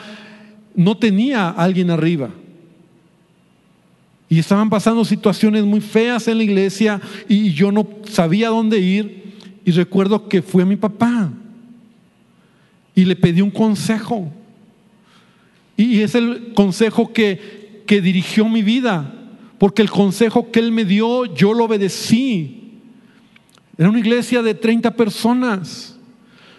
no 0.74 0.96
tenía 0.96 1.48
alguien 1.48 1.90
arriba. 1.90 2.30
Y 4.28 4.38
estaban 4.38 4.68
pasando 4.68 5.04
situaciones 5.04 5.64
muy 5.64 5.80
feas 5.80 6.28
en 6.28 6.36
la 6.36 6.44
iglesia 6.44 7.00
y 7.28 7.52
yo 7.52 7.72
no 7.72 7.86
sabía 8.04 8.50
dónde 8.50 8.78
ir. 8.78 9.24
Y 9.64 9.70
recuerdo 9.70 10.28
que 10.28 10.42
fui 10.42 10.62
a 10.62 10.66
mi 10.66 10.76
papá 10.76 11.30
y 12.94 13.04
le 13.04 13.16
pedí 13.16 13.40
un 13.40 13.50
consejo. 13.50 14.30
Y 15.78 16.00
es 16.00 16.16
el 16.16 16.54
consejo 16.54 17.12
que, 17.12 17.82
que 17.86 18.00
dirigió 18.00 18.48
mi 18.48 18.62
vida, 18.62 19.14
porque 19.58 19.80
el 19.80 19.90
consejo 19.90 20.50
que 20.50 20.58
Él 20.58 20.72
me 20.72 20.84
dio, 20.84 21.24
yo 21.24 21.54
lo 21.54 21.66
obedecí. 21.66 22.80
Era 23.78 23.88
una 23.88 24.00
iglesia 24.00 24.42
de 24.42 24.54
30 24.54 24.90
personas, 24.96 25.96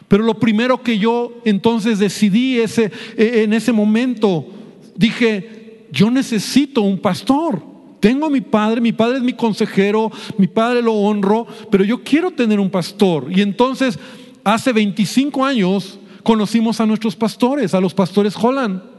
Pero 0.07 0.23
lo 0.23 0.39
primero 0.39 0.81
que 0.81 0.97
yo 0.97 1.41
entonces 1.43 1.99
decidí 1.99 2.59
ese, 2.59 2.91
e, 3.17 3.43
en 3.43 3.53
ese 3.53 3.73
momento, 3.73 4.47
dije, 4.95 5.85
yo 5.91 6.09
necesito 6.09 6.81
un 6.81 6.97
pastor. 6.97 7.61
Tengo 7.99 8.25
a 8.25 8.29
mi 8.29 8.39
padre, 8.39 8.79
mi 8.79 8.93
padre 8.93 9.17
es 9.17 9.23
mi 9.23 9.33
consejero, 9.33 10.09
mi 10.37 10.47
padre 10.47 10.81
lo 10.81 10.93
honro, 10.93 11.45
pero 11.69 11.83
yo 11.83 12.01
quiero 12.05 12.31
tener 12.31 12.57
un 12.57 12.69
pastor. 12.69 13.27
Y 13.29 13.41
entonces, 13.41 13.99
hace 14.45 14.71
25 14.71 15.43
años, 15.43 15.99
conocimos 16.23 16.79
a 16.79 16.85
nuestros 16.85 17.17
pastores, 17.17 17.73
a 17.73 17.81
los 17.81 17.93
pastores 17.93 18.33
Holland. 18.41 18.98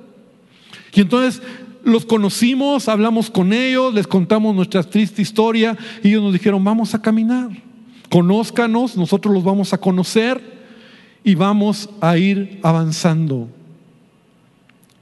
Y 0.95 1.01
entonces 1.01 1.43
los 1.85 2.05
conocimos, 2.05 2.89
hablamos 2.89 3.31
con 3.31 3.53
ellos, 3.53 3.95
les 3.95 4.07
contamos 4.07 4.55
nuestra 4.55 4.83
triste 4.83 5.23
historia 5.23 5.77
y 6.03 6.09
ellos 6.09 6.23
nos 6.23 6.33
dijeron, 6.33 6.63
vamos 6.63 6.95
a 6.95 7.03
caminar, 7.03 7.51
conózcanos, 8.11 8.97
nosotros 8.97 9.33
los 9.35 9.45
vamos 9.45 9.73
a 9.73 9.79
conocer 9.79 10.61
y 11.25 11.35
vamos 11.35 11.89
a 12.01 12.17
ir 12.19 12.61
avanzando. 12.63 13.49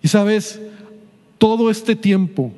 Y 0.02 0.08
sabes, 0.08 0.60
todo 1.38 1.70
este 1.70 1.96
tiempo 1.96 2.52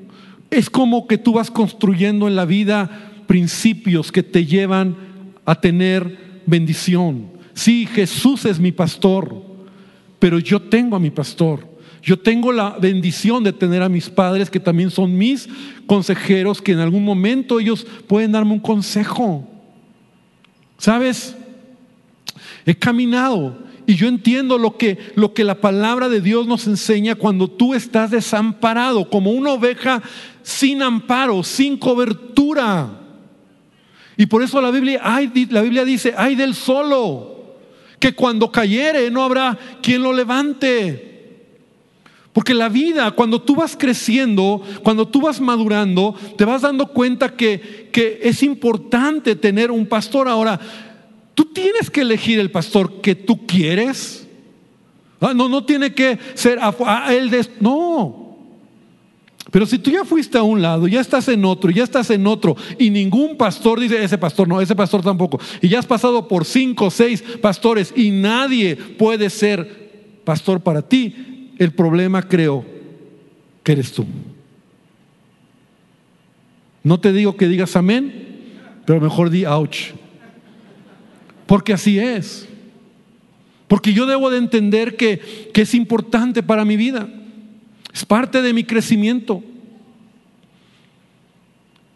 es 0.51 0.69
como 0.69 1.07
que 1.07 1.19
tú 1.19 1.35
vas 1.35 1.51
construyendo 1.51 2.27
en 2.27 2.37
la 2.37 2.45
vida 2.45 3.12
principios 3.27 4.11
que 4.11 4.23
te 4.23 4.45
llevan 4.45 4.97
a 5.45 5.55
tener 5.61 6.43
bendición. 6.47 7.29
Sí, 7.55 7.87
Jesús 7.87 8.45
es 8.45 8.59
mi 8.59 8.73
pastor, 8.73 9.43
pero 10.19 10.38
yo 10.38 10.61
tengo 10.61 10.97
a 10.97 11.01
mi 11.01 11.11
pastor. 11.11 11.69
Yo 12.03 12.19
tengo 12.19 12.53
la 12.53 12.71
bendición 12.79 13.45
de 13.45 13.53
tener 13.53 13.83
a 13.83 13.89
mis 13.89 14.09
padres 14.09 14.49
que 14.49 14.61
también 14.61 14.91
son 14.91 15.17
mis 15.17 15.49
consejeros, 15.87 16.63
que 16.63 16.73
en 16.73 16.81
algún 16.81 17.05
momento 17.05 17.61
ellos 17.61 17.87
pueden 18.07 18.33
darme 18.33 18.53
un 18.53 18.61
consejo. 18.61 19.47
¿Sabes? 20.79 21.37
He 22.65 22.75
caminado 22.75 23.59
y 23.87 23.97
yo 23.97 24.07
entiendo 24.07 24.57
lo 24.57 24.77
que, 24.77 24.99
lo 25.17 25.35
que 25.35 25.43
la 25.43 25.57
palabra 25.57 26.09
de 26.09 26.21
Dios 26.21 26.47
nos 26.47 26.67
enseña 26.69 27.17
cuando 27.17 27.49
tú 27.49 27.75
estás 27.75 28.13
desamparado, 28.13 29.11
como 29.11 29.33
una 29.33 29.53
oveja 29.53 30.01
sin 30.43 30.81
amparo, 30.81 31.43
sin 31.43 31.77
cobertura. 31.77 32.89
Y 34.17 34.27
por 34.27 34.43
eso 34.43 34.61
la 34.61 34.71
Biblia, 34.71 35.03
la 35.51 35.63
Biblia 35.63 35.85
dice, 35.85 36.15
ay 36.17 36.37
del 36.37 36.55
solo, 36.55 37.57
que 37.99 38.15
cuando 38.15 38.53
cayere 38.53 39.11
no 39.11 39.25
habrá 39.25 39.59
quien 39.83 40.03
lo 40.03 40.13
levante. 40.13 41.10
Porque 42.33 42.55
la 42.55 42.69
vida, 42.69 43.11
cuando 43.11 43.43
tú 43.43 43.57
vas 43.57 43.77
creciendo, 43.77 44.62
cuando 44.85 45.09
tú 45.09 45.21
vas 45.21 45.40
madurando, 45.40 46.14
te 46.37 46.45
vas 46.45 46.62
dando 46.62 46.87
cuenta 46.87 47.35
que, 47.35 47.88
que 47.93 48.21
es 48.23 48.43
importante 48.43 49.35
tener 49.35 49.71
un 49.71 49.87
pastor. 49.87 50.29
Ahora, 50.29 50.61
tú 51.35 51.47
tienes 51.47 51.90
que 51.90 52.03
elegir 52.03 52.38
el 52.38 52.51
pastor 52.51 53.01
que 53.01 53.16
tú 53.16 53.47
quieres. 53.47 54.29
Ah, 55.21 55.35
no, 55.35 55.49
no 55.49 55.64
tiene 55.64 55.93
que 55.93 56.19
ser 56.35 56.59
a, 56.61 57.12
él 57.12 57.31
de... 57.31 57.47
No. 57.59 58.37
Pero 59.51 59.66
si 59.66 59.79
tú 59.79 59.90
ya 59.90 60.05
fuiste 60.05 60.38
a 60.38 60.43
un 60.45 60.62
lado, 60.62 60.87
ya 60.87 61.01
estás 61.01 61.27
en 61.29 61.45
otro, 61.45 61.71
ya 61.71 61.83
estás 61.83 62.11
en 62.11 62.27
otro, 62.27 62.57
y 62.79 62.88
ningún 62.90 63.37
pastor 63.37 63.81
dice, 63.81 64.03
ese 64.03 64.16
pastor 64.16 64.47
no, 64.47 64.61
ese 64.61 64.77
pastor 64.77 65.03
tampoco, 65.03 65.40
y 65.61 65.69
ya 65.69 65.81
has 65.81 65.87
pasado 65.87 66.29
por 66.29 66.45
cinco 66.45 66.87
o 66.87 66.90
seis 66.90 67.21
pastores 67.40 67.93
y 67.97 68.11
nadie 68.11 68.77
puede 68.77 69.29
ser 69.29 70.21
pastor 70.25 70.61
para 70.61 70.83
ti, 70.83 71.39
el 71.61 71.73
problema 71.73 72.23
creo 72.23 72.64
que 73.62 73.73
eres 73.73 73.92
tú. 73.92 74.07
No 76.83 76.99
te 76.99 77.12
digo 77.12 77.37
que 77.37 77.49
digas 77.49 77.77
amén, 77.77 78.81
pero 78.87 78.99
mejor 78.99 79.29
di 79.29 79.44
ouch. 79.44 79.90
Porque 81.44 81.75
así 81.75 81.99
es. 81.99 82.49
Porque 83.68 83.92
yo 83.92 84.07
debo 84.07 84.31
de 84.31 84.38
entender 84.38 84.96
que, 84.96 85.51
que 85.53 85.61
es 85.61 85.75
importante 85.75 86.42
para 86.42 86.64
mi 86.64 86.79
vida. 86.79 87.11
Es 87.92 88.07
parte 88.07 88.40
de 88.40 88.55
mi 88.55 88.64
crecimiento. 88.64 89.44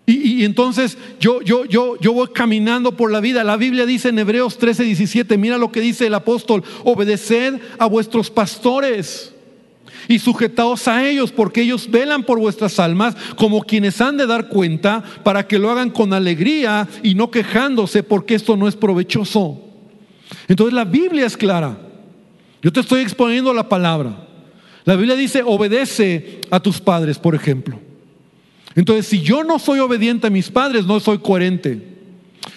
Y, 0.04 0.44
entonces 0.44 0.98
yo, 1.18 1.40
yo, 1.40 1.64
yo, 1.64 1.98
yo 1.98 2.12
voy 2.12 2.28
caminando 2.34 2.94
por 2.98 3.10
la 3.10 3.20
vida. 3.20 3.42
La 3.44 3.56
Biblia 3.56 3.86
dice 3.86 4.10
en 4.10 4.18
Hebreos 4.18 4.58
13, 4.58 4.84
17, 4.84 5.38
mira 5.38 5.56
lo 5.56 5.72
que 5.72 5.80
dice 5.80 6.06
el 6.06 6.14
apóstol, 6.14 6.62
obedeced 6.84 7.58
a 7.78 7.86
vuestros 7.86 8.30
pastores 8.30 9.33
y 10.08 10.18
sujetaos 10.18 10.88
a 10.88 11.08
ellos, 11.08 11.32
porque 11.32 11.62
ellos 11.62 11.90
velan 11.90 12.24
por 12.24 12.38
vuestras 12.38 12.78
almas 12.78 13.16
como 13.36 13.62
quienes 13.62 14.00
han 14.00 14.16
de 14.16 14.26
dar 14.26 14.48
cuenta 14.48 15.02
para 15.22 15.46
que 15.46 15.58
lo 15.58 15.70
hagan 15.70 15.90
con 15.90 16.12
alegría 16.12 16.88
y 17.02 17.14
no 17.14 17.30
quejándose, 17.30 18.02
porque 18.02 18.34
esto 18.34 18.56
no 18.56 18.68
es 18.68 18.76
provechoso. 18.76 19.60
Entonces 20.48 20.74
la 20.74 20.84
Biblia 20.84 21.26
es 21.26 21.36
clara. 21.36 21.78
Yo 22.62 22.72
te 22.72 22.80
estoy 22.80 23.02
exponiendo 23.02 23.52
la 23.52 23.68
palabra. 23.68 24.26
La 24.84 24.96
Biblia 24.96 25.16
dice, 25.16 25.42
obedece 25.44 26.40
a 26.50 26.60
tus 26.60 26.80
padres, 26.80 27.18
por 27.18 27.34
ejemplo. 27.34 27.78
Entonces, 28.74 29.06
si 29.06 29.20
yo 29.20 29.44
no 29.44 29.58
soy 29.58 29.78
obediente 29.78 30.26
a 30.26 30.30
mis 30.30 30.50
padres, 30.50 30.84
no 30.84 30.98
soy 31.00 31.18
coherente. 31.18 31.94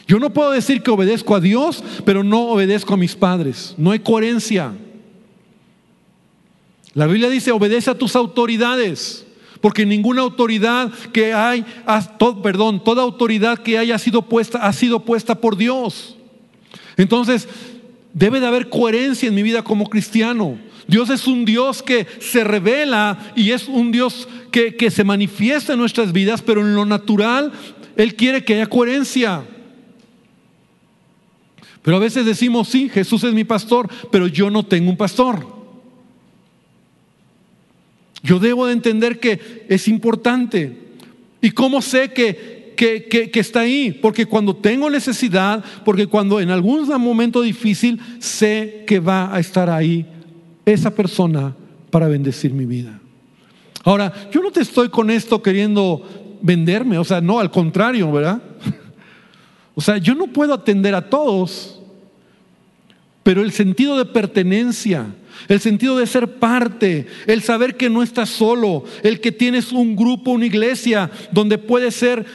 Yo 0.07 0.19
no 0.19 0.33
puedo 0.33 0.51
decir 0.51 0.81
que 0.81 0.91
obedezco 0.91 1.35
a 1.35 1.39
Dios, 1.39 1.83
pero 2.05 2.23
no 2.23 2.49
obedezco 2.49 2.93
a 2.93 2.97
mis 2.97 3.15
padres. 3.15 3.75
No 3.77 3.91
hay 3.91 3.99
coherencia. 3.99 4.73
La 6.93 7.07
Biblia 7.07 7.29
dice, 7.29 7.51
obedece 7.51 7.89
a 7.89 7.97
tus 7.97 8.15
autoridades, 8.15 9.25
porque 9.61 9.85
ninguna 9.85 10.21
autoridad 10.21 10.91
que 11.11 11.33
hay, 11.33 11.65
perdón, 12.41 12.83
toda 12.83 13.03
autoridad 13.03 13.59
que 13.59 13.77
haya 13.77 13.97
sido 13.97 14.23
puesta 14.23 14.59
ha 14.59 14.73
sido 14.73 15.01
puesta 15.01 15.35
por 15.35 15.57
Dios. 15.57 16.15
Entonces, 16.95 17.47
debe 18.13 18.39
de 18.39 18.47
haber 18.47 18.69
coherencia 18.69 19.27
en 19.27 19.35
mi 19.35 19.43
vida 19.43 19.63
como 19.63 19.89
cristiano. 19.89 20.57
Dios 20.87 21.09
es 21.09 21.27
un 21.27 21.43
Dios 21.43 21.83
que 21.83 22.07
se 22.19 22.43
revela 22.43 23.33
y 23.35 23.51
es 23.51 23.67
un 23.67 23.91
Dios 23.91 24.27
que, 24.51 24.75
que 24.75 24.89
se 24.89 25.03
manifiesta 25.03 25.73
en 25.73 25.79
nuestras 25.79 26.13
vidas, 26.13 26.41
pero 26.41 26.61
en 26.61 26.75
lo 26.75 26.85
natural 26.85 27.51
Él 27.95 28.15
quiere 28.15 28.43
que 28.43 28.55
haya 28.55 28.67
coherencia. 28.67 29.43
Pero 31.81 31.97
a 31.97 31.99
veces 31.99 32.25
decimos, 32.25 32.69
sí, 32.69 32.89
Jesús 32.89 33.23
es 33.23 33.33
mi 33.33 33.43
pastor, 33.43 33.89
pero 34.11 34.27
yo 34.27 34.49
no 34.49 34.63
tengo 34.63 34.89
un 34.89 34.97
pastor. 34.97 35.56
Yo 38.23 38.39
debo 38.39 38.67
de 38.67 38.73
entender 38.73 39.19
que 39.19 39.65
es 39.69 39.87
importante. 39.87 40.77
¿Y 41.41 41.51
cómo 41.51 41.81
sé 41.81 42.11
que, 42.13 42.73
que, 42.75 43.39
está 43.39 43.61
ahí? 43.61 43.91
Porque 43.91 44.25
cuando 44.25 44.55
tengo 44.55 44.89
necesidad, 44.89 45.63
porque 45.85 46.07
cuando 46.07 46.39
en 46.39 46.49
algún 46.49 46.87
momento 46.99 47.41
difícil, 47.41 47.99
sé 48.19 48.83
que 48.87 48.99
va 48.99 49.33
a 49.33 49.39
estar 49.39 49.69
ahí 49.69 50.05
esa 50.65 50.91
persona 50.91 51.55
para 51.89 52.07
bendecir 52.07 52.53
mi 52.53 52.65
vida. 52.65 52.99
Ahora, 53.83 54.13
yo 54.31 54.41
no 54.41 54.51
te 54.51 54.61
estoy 54.61 54.89
con 54.89 55.09
esto 55.09 55.41
queriendo 55.41 56.37
venderme, 56.41 56.97
o 56.97 57.03
sea, 57.03 57.21
no, 57.21 57.39
al 57.39 57.51
contrario, 57.51 58.11
¿verdad? 58.11 58.41
O 59.79 59.81
sea, 59.81 59.97
yo 59.97 60.15
no 60.15 60.25
puedo 60.25 60.55
atender 60.55 60.95
a 60.95 61.07
todos, 61.07 61.76
pero 63.27 63.41
el 63.41 63.51
sentido 63.51 63.97
de 63.97 64.05
pertenencia, 64.05 65.05
el 65.49 65.59
sentido 65.59 65.97
de 65.97 66.07
ser 66.07 66.39
parte, 66.39 67.07
el 67.25 67.41
saber 67.41 67.75
que 67.75 67.89
no 67.89 68.01
estás 68.01 68.29
solo, 68.29 68.85
el 69.03 69.19
que 69.19 69.33
tienes 69.33 69.73
un 69.73 69.97
grupo, 69.97 70.31
una 70.31 70.45
iglesia 70.45 71.11
donde 71.33 71.57
puedes 71.57 71.93
ser 71.93 72.25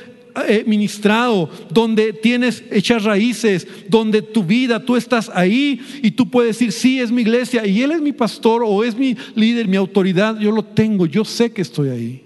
eh, 0.47 0.65
ministrado, 0.67 1.49
donde 1.71 2.13
tienes 2.13 2.63
hechas 2.71 3.05
raíces, 3.05 3.67
donde 3.89 4.21
tu 4.21 4.45
vida, 4.45 4.85
tú 4.85 4.95
estás 4.95 5.31
ahí 5.33 5.81
y 6.03 6.11
tú 6.11 6.29
puedes 6.29 6.59
decir, 6.59 6.73
sí, 6.73 7.01
es 7.01 7.11
mi 7.11 7.23
iglesia 7.23 7.67
y 7.67 7.81
él 7.81 7.93
es 7.93 8.03
mi 8.03 8.13
pastor 8.13 8.63
o 8.63 8.85
es 8.85 8.95
mi 8.95 9.17
líder, 9.35 9.69
mi 9.69 9.79
autoridad, 9.79 10.39
yo 10.39 10.53
lo 10.53 10.63
tengo, 10.63 11.07
yo 11.07 11.25
sé 11.25 11.53
que 11.53 11.63
estoy 11.63 11.89
ahí. 11.89 12.23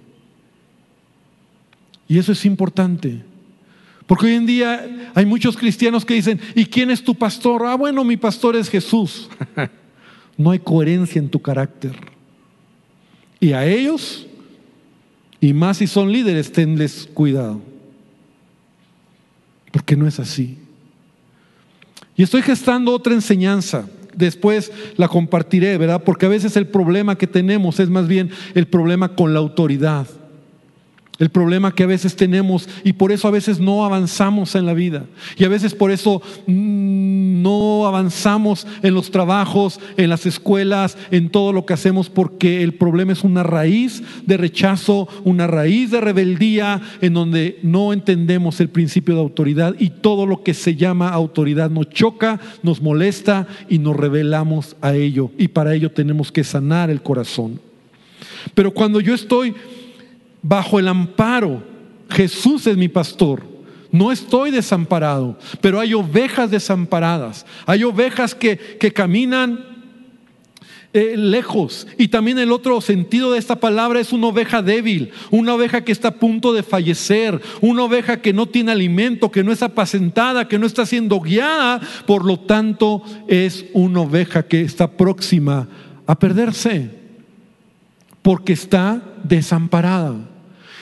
Y 2.08 2.18
eso 2.18 2.32
es 2.32 2.44
importante. 2.44 3.22
Porque 4.06 4.26
hoy 4.26 4.34
en 4.34 4.46
día 4.46 5.10
hay 5.14 5.26
muchos 5.26 5.56
cristianos 5.56 6.04
que 6.04 6.14
dicen, 6.14 6.40
¿y 6.54 6.66
quién 6.66 6.90
es 6.90 7.02
tu 7.02 7.14
pastor? 7.14 7.66
Ah, 7.66 7.74
bueno, 7.74 8.04
mi 8.04 8.16
pastor 8.16 8.54
es 8.54 8.68
Jesús. 8.68 9.28
no 10.36 10.52
hay 10.52 10.60
coherencia 10.60 11.18
en 11.18 11.28
tu 11.28 11.40
carácter. 11.40 11.96
Y 13.40 13.52
a 13.52 13.66
ellos, 13.66 14.26
y 15.40 15.52
más 15.52 15.78
si 15.78 15.86
son 15.86 16.12
líderes, 16.12 16.52
tenles 16.52 17.08
cuidado. 17.12 17.60
Porque 19.72 19.96
no 19.96 20.06
es 20.06 20.20
así. 20.20 20.56
Y 22.16 22.22
estoy 22.22 22.42
gestando 22.42 22.92
otra 22.92 23.12
enseñanza. 23.12 23.88
Después 24.14 24.72
la 24.96 25.08
compartiré, 25.08 25.76
¿verdad? 25.76 26.02
Porque 26.02 26.26
a 26.26 26.30
veces 26.30 26.56
el 26.56 26.68
problema 26.68 27.18
que 27.18 27.26
tenemos 27.26 27.80
es 27.80 27.90
más 27.90 28.08
bien 28.08 28.30
el 28.54 28.68
problema 28.68 29.14
con 29.14 29.34
la 29.34 29.40
autoridad. 29.40 30.06
El 31.18 31.30
problema 31.30 31.74
que 31.74 31.82
a 31.82 31.86
veces 31.86 32.14
tenemos 32.14 32.68
y 32.84 32.92
por 32.92 33.10
eso 33.10 33.26
a 33.26 33.30
veces 33.30 33.58
no 33.58 33.86
avanzamos 33.86 34.54
en 34.54 34.66
la 34.66 34.74
vida. 34.74 35.06
Y 35.38 35.44
a 35.44 35.48
veces 35.48 35.74
por 35.74 35.90
eso 35.90 36.20
mm, 36.46 37.42
no 37.42 37.86
avanzamos 37.86 38.66
en 38.82 38.92
los 38.92 39.10
trabajos, 39.10 39.80
en 39.96 40.10
las 40.10 40.26
escuelas, 40.26 40.98
en 41.10 41.30
todo 41.30 41.54
lo 41.54 41.64
que 41.64 41.72
hacemos, 41.72 42.10
porque 42.10 42.62
el 42.62 42.74
problema 42.74 43.14
es 43.14 43.24
una 43.24 43.42
raíz 43.42 44.02
de 44.26 44.36
rechazo, 44.36 45.08
una 45.24 45.46
raíz 45.46 45.90
de 45.90 46.02
rebeldía, 46.02 46.82
en 47.00 47.14
donde 47.14 47.60
no 47.62 47.94
entendemos 47.94 48.60
el 48.60 48.68
principio 48.68 49.14
de 49.14 49.20
autoridad 49.20 49.74
y 49.78 49.88
todo 49.88 50.26
lo 50.26 50.42
que 50.42 50.52
se 50.52 50.76
llama 50.76 51.08
autoridad 51.08 51.70
nos 51.70 51.88
choca, 51.88 52.40
nos 52.62 52.82
molesta 52.82 53.46
y 53.70 53.78
nos 53.78 53.96
rebelamos 53.96 54.76
a 54.82 54.94
ello. 54.94 55.30
Y 55.38 55.48
para 55.48 55.74
ello 55.74 55.90
tenemos 55.90 56.30
que 56.30 56.44
sanar 56.44 56.90
el 56.90 57.00
corazón. 57.00 57.58
Pero 58.54 58.72
cuando 58.72 59.00
yo 59.00 59.14
estoy 59.14 59.54
bajo 60.46 60.78
el 60.78 60.88
amparo. 60.88 61.62
Jesús 62.08 62.66
es 62.66 62.76
mi 62.76 62.88
pastor. 62.88 63.42
No 63.90 64.12
estoy 64.12 64.50
desamparado, 64.50 65.38
pero 65.60 65.80
hay 65.80 65.94
ovejas 65.94 66.50
desamparadas. 66.50 67.46
Hay 67.66 67.82
ovejas 67.82 68.34
que, 68.34 68.58
caminan 68.94 69.64
eh, 70.92 71.14
lejos. 71.16 71.86
Y 71.96 72.08
también 72.08 72.38
el 72.38 72.52
otro 72.52 72.80
sentido 72.80 73.32
de 73.32 73.38
esta 73.38 73.56
palabra 73.56 74.00
es 74.00 74.12
una 74.12 74.28
oveja 74.28 74.60
débil, 74.62 75.12
una 75.30 75.54
oveja 75.54 75.82
que 75.82 75.92
está 75.92 76.08
a 76.08 76.14
punto 76.14 76.52
de 76.52 76.62
fallecer, 76.62 77.40
una 77.60 77.84
oveja 77.84 78.20
que 78.20 78.32
no 78.32 78.46
tiene 78.46 78.72
alimento, 78.72 79.30
que 79.30 79.44
no 79.44 79.52
es 79.52 79.62
apacentada, 79.62 80.48
que 80.48 80.58
no 80.58 80.66
está 80.66 80.84
siendo 80.84 81.20
guiada. 81.20 81.80
Por 82.06 82.24
lo 82.24 82.40
tanto, 82.40 83.02
es 83.28 83.66
una 83.72 84.00
oveja 84.00 84.42
que 84.44 84.60
está 84.60 84.90
próxima 84.90 85.68
a 86.06 86.18
perderse, 86.18 86.90
porque 88.22 88.52
está 88.52 89.02
desamparada. 89.24 90.35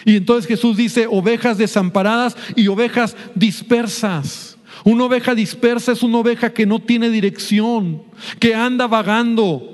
Y 0.04 0.16
entonces 0.16 0.46
Jesús 0.46 0.76
dice 0.76 1.06
ovejas 1.10 1.58
desamparadas 1.58 2.36
y 2.54 2.68
ovejas 2.68 3.16
dispersas. 3.34 4.58
Una 4.84 5.04
oveja 5.04 5.34
dispersa 5.34 5.92
es 5.92 6.02
una 6.02 6.18
oveja 6.18 6.52
que 6.52 6.66
no 6.66 6.78
tiene 6.78 7.08
dirección, 7.08 8.02
que 8.38 8.54
anda 8.54 8.86
vagando 8.86 9.70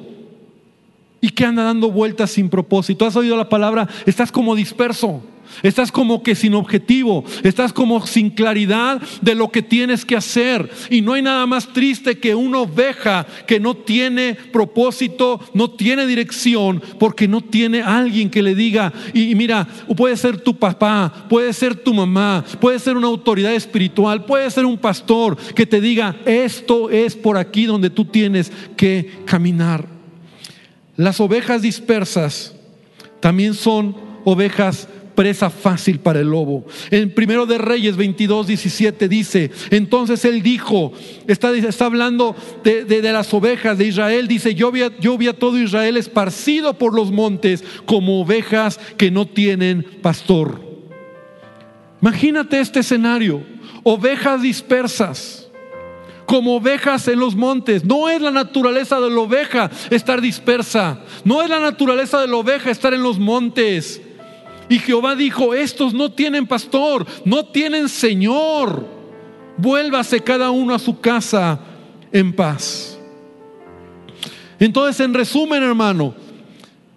y 1.20 1.30
que 1.30 1.44
anda 1.44 1.64
dando 1.64 1.90
vueltas 1.90 2.30
sin 2.30 2.48
propósito. 2.48 3.04
¿Has 3.04 3.16
oído 3.16 3.36
la 3.36 3.48
palabra? 3.48 3.88
Estás 4.06 4.30
como 4.30 4.54
disperso. 4.54 5.22
Estás 5.62 5.92
como 5.92 6.22
que 6.22 6.34
sin 6.34 6.54
objetivo, 6.54 7.24
estás 7.42 7.72
como 7.72 8.06
sin 8.06 8.30
claridad 8.30 9.00
de 9.20 9.34
lo 9.34 9.50
que 9.50 9.62
tienes 9.62 10.04
que 10.04 10.16
hacer. 10.16 10.70
Y 10.90 11.02
no 11.02 11.14
hay 11.14 11.22
nada 11.22 11.46
más 11.46 11.72
triste 11.72 12.18
que 12.18 12.34
una 12.34 12.60
oveja 12.60 13.26
que 13.46 13.60
no 13.60 13.74
tiene 13.74 14.34
propósito, 14.34 15.40
no 15.54 15.70
tiene 15.70 16.06
dirección, 16.06 16.82
porque 16.98 17.28
no 17.28 17.40
tiene 17.40 17.82
alguien 17.82 18.30
que 18.30 18.42
le 18.42 18.54
diga, 18.54 18.92
y, 19.12 19.34
mira, 19.34 19.66
puede 19.96 20.16
ser 20.16 20.40
tu 20.40 20.56
papá, 20.56 21.26
puede 21.28 21.52
ser 21.52 21.74
tu 21.74 21.94
mamá, 21.94 22.44
puede 22.60 22.78
ser 22.78 22.96
una 22.96 23.08
autoridad 23.08 23.54
espiritual, 23.54 24.24
puede 24.24 24.50
ser 24.50 24.64
un 24.64 24.78
pastor 24.78 25.36
que 25.54 25.66
te 25.66 25.80
diga, 25.80 26.16
esto 26.24 26.90
es 26.90 27.16
por 27.16 27.36
aquí 27.36 27.66
donde 27.66 27.90
tú 27.90 28.04
tienes 28.04 28.52
que 28.76 29.10
caminar. 29.24 29.86
Las 30.96 31.20
ovejas 31.20 31.62
dispersas 31.62 32.54
también 33.20 33.54
son 33.54 33.96
ovejas 34.24 34.88
presa 35.20 35.50
fácil 35.50 36.00
para 36.00 36.20
el 36.20 36.28
lobo. 36.28 36.64
En 36.90 37.12
primero 37.12 37.44
de 37.44 37.58
Reyes 37.58 37.94
22, 37.94 38.46
17 38.46 39.06
dice, 39.06 39.50
entonces 39.68 40.24
él 40.24 40.40
dijo, 40.40 40.94
está, 41.26 41.54
está 41.54 41.84
hablando 41.84 42.34
de, 42.64 43.02
las 43.02 43.34
ovejas 43.34 43.76
de 43.76 43.84
Israel, 43.84 44.26
dice, 44.26 44.54
yo 44.54 44.72
vi, 44.72 44.80
yo 44.98 45.18
vi 45.18 45.28
a 45.28 45.38
todo 45.38 45.58
Israel 45.58 45.98
esparcido 45.98 46.72
por 46.78 46.94
los 46.94 47.12
montes 47.12 47.62
como 47.84 48.22
ovejas 48.22 48.80
que 48.96 49.10
no 49.10 49.26
tienen 49.26 49.84
pastor. 50.00 50.58
Imagínate 52.00 52.58
este 52.58 52.80
escenario, 52.80 53.42
ovejas 53.82 54.40
dispersas 54.40 55.50
como 56.24 56.56
ovejas 56.56 57.08
en 57.08 57.18
los 57.18 57.36
montes. 57.36 57.84
No 57.84 58.08
es 58.08 58.22
la 58.22 58.30
naturaleza 58.30 58.98
de 59.00 59.10
la 59.10 59.20
oveja 59.20 59.70
estar 59.90 60.22
dispersa. 60.22 61.00
No 61.24 61.42
es 61.42 61.50
la 61.50 61.60
naturaleza 61.60 62.22
de 62.22 62.28
la 62.28 62.36
oveja 62.36 62.70
estar 62.70 62.94
en 62.94 63.02
los 63.02 63.18
montes. 63.18 64.00
Y 64.70 64.78
Jehová 64.78 65.16
dijo, 65.16 65.52
estos 65.52 65.92
no 65.92 66.12
tienen 66.12 66.46
pastor, 66.46 67.04
no 67.24 67.44
tienen 67.44 67.88
Señor. 67.88 68.86
Vuélvase 69.56 70.20
cada 70.20 70.52
uno 70.52 70.72
a 70.72 70.78
su 70.78 71.00
casa 71.00 71.58
en 72.12 72.32
paz. 72.32 72.96
Entonces, 74.60 75.00
en 75.04 75.12
resumen, 75.12 75.64
hermano, 75.64 76.14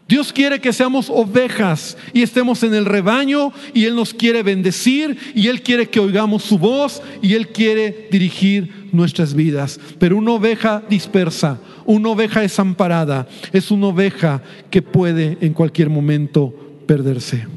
Dios 0.07 0.31
quiere 0.31 0.61
que 0.61 0.71
seamos 0.71 1.09
ovejas 1.09 1.97
y 2.13 2.21
estemos 2.21 2.61
en 2.61 2.75
el 2.75 2.85
rebaño 2.85 3.51
y 3.73 3.85
Él 3.85 3.95
nos 3.95 4.13
quiere 4.13 4.43
bendecir 4.43 5.17
y 5.33 5.47
Él 5.47 5.63
quiere 5.63 5.89
que 5.89 5.99
oigamos 5.99 6.43
su 6.43 6.59
voz 6.59 7.01
y 7.23 7.33
Él 7.33 7.47
quiere 7.47 8.07
dirigir 8.11 8.89
nuestras 8.91 9.33
vidas. 9.33 9.79
Pero 9.97 10.17
una 10.17 10.33
oveja 10.33 10.83
dispersa, 10.87 11.59
una 11.85 12.09
oveja 12.09 12.41
desamparada, 12.41 13.27
es 13.51 13.71
una 13.71 13.87
oveja 13.87 14.43
que 14.69 14.83
puede 14.83 15.39
en 15.41 15.53
cualquier 15.53 15.89
momento 15.89 16.53
perderse 16.85 17.47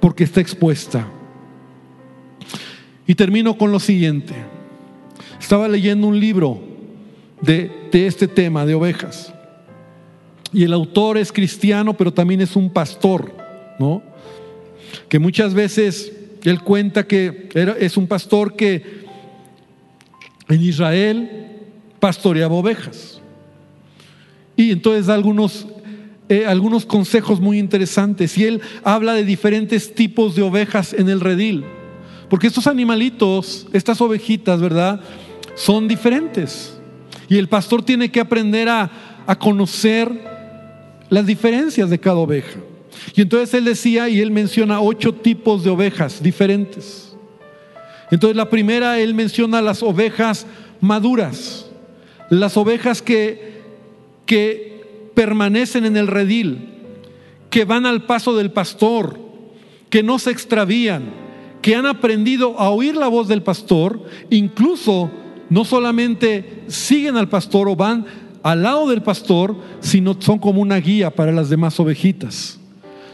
porque 0.00 0.24
está 0.24 0.40
expuesta. 0.40 1.06
Y 3.06 3.14
termino 3.14 3.56
con 3.56 3.72
lo 3.72 3.80
siguiente. 3.80 4.34
Estaba 5.40 5.68
leyendo 5.68 6.06
un 6.06 6.18
libro 6.18 6.60
de, 7.40 7.88
este 7.92 8.28
tema 8.28 8.66
de 8.66 8.74
ovejas. 8.74 9.32
Y 10.52 10.64
el 10.64 10.72
autor 10.72 11.18
es 11.18 11.32
cristiano, 11.32 11.96
pero 11.96 12.12
también 12.12 12.40
es 12.40 12.56
un 12.56 12.70
pastor, 12.70 13.32
¿no? 13.78 14.02
Que 15.08 15.18
muchas 15.18 15.54
veces 15.54 16.12
él 16.44 16.60
cuenta 16.62 17.06
que 17.06 17.48
es 17.78 17.96
un 17.96 18.06
pastor 18.06 18.54
que 18.56 19.04
en 20.48 20.62
Israel 20.62 21.46
pastoreaba 22.00 22.54
ovejas. 22.54 23.20
Y 24.56 24.72
entonces 24.72 25.08
algunos 25.08 25.66
eh, 26.28 26.46
algunos 26.46 26.84
consejos 26.84 27.40
muy 27.40 27.58
interesantes 27.58 28.36
y 28.36 28.44
él 28.44 28.60
habla 28.84 29.14
de 29.14 29.24
diferentes 29.24 29.94
tipos 29.94 30.34
de 30.36 30.42
ovejas 30.42 30.92
en 30.92 31.08
el 31.08 31.20
redil. 31.20 31.64
Porque 32.28 32.46
estos 32.46 32.66
animalitos, 32.66 33.66
estas 33.72 34.00
ovejitas, 34.00 34.60
¿verdad? 34.60 35.00
Son 35.54 35.88
diferentes. 35.88 36.78
Y 37.28 37.38
el 37.38 37.48
pastor 37.48 37.82
tiene 37.82 38.10
que 38.10 38.20
aprender 38.20 38.68
a, 38.68 38.90
a 39.26 39.38
conocer 39.38 40.10
las 41.08 41.26
diferencias 41.26 41.88
de 41.88 41.98
cada 41.98 42.16
oveja. 42.16 42.60
Y 43.14 43.22
entonces 43.22 43.54
él 43.54 43.64
decía 43.64 44.08
y 44.08 44.20
él 44.20 44.30
menciona 44.30 44.80
ocho 44.80 45.14
tipos 45.14 45.64
de 45.64 45.70
ovejas 45.70 46.22
diferentes. 46.22 47.16
Entonces 48.10 48.36
la 48.36 48.48
primera, 48.48 48.98
él 48.98 49.14
menciona 49.14 49.60
las 49.62 49.82
ovejas 49.82 50.46
maduras, 50.80 51.66
las 52.30 52.56
ovejas 52.56 53.02
que, 53.02 53.62
que 54.26 54.77
permanecen 55.18 55.84
en 55.84 55.96
el 55.96 56.06
redil, 56.06 56.68
que 57.50 57.64
van 57.64 57.86
al 57.86 58.04
paso 58.04 58.36
del 58.36 58.52
pastor, 58.52 59.18
que 59.90 60.04
no 60.04 60.20
se 60.20 60.30
extravían, 60.30 61.10
que 61.60 61.74
han 61.74 61.86
aprendido 61.86 62.56
a 62.56 62.70
oír 62.70 62.94
la 62.94 63.08
voz 63.08 63.26
del 63.26 63.42
pastor, 63.42 64.00
incluso 64.30 65.10
no 65.50 65.64
solamente 65.64 66.62
siguen 66.68 67.16
al 67.16 67.28
pastor 67.28 67.68
o 67.68 67.74
van 67.74 68.06
al 68.44 68.62
lado 68.62 68.88
del 68.88 69.02
pastor, 69.02 69.56
sino 69.80 70.14
son 70.20 70.38
como 70.38 70.62
una 70.62 70.76
guía 70.76 71.10
para 71.10 71.32
las 71.32 71.50
demás 71.50 71.80
ovejitas. 71.80 72.60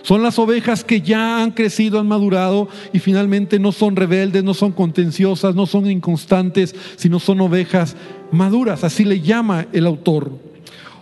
Son 0.03 0.23
las 0.23 0.39
ovejas 0.39 0.85
que 0.85 1.01
ya 1.01 1.43
han 1.43 1.53
crecido, 1.53 1.99
han 1.99 2.07
madurado 2.07 2.69
y 2.93 2.99
finalmente 2.99 3.59
no 3.59 3.73
son 3.73 3.97
rebeldes, 3.97 4.45
no 4.45 4.53
son 4.53 4.73
contenciosas, 4.73 5.55
no 5.55 5.65
son 5.65 5.91
inconstantes, 5.91 6.75
sino 6.97 7.19
son 7.19 7.41
ovejas 7.41 7.97
maduras, 8.31 8.85
así 8.85 9.07
le 9.07 9.23
llama 9.23 9.69
el 9.73 9.87
autor. 9.87 10.54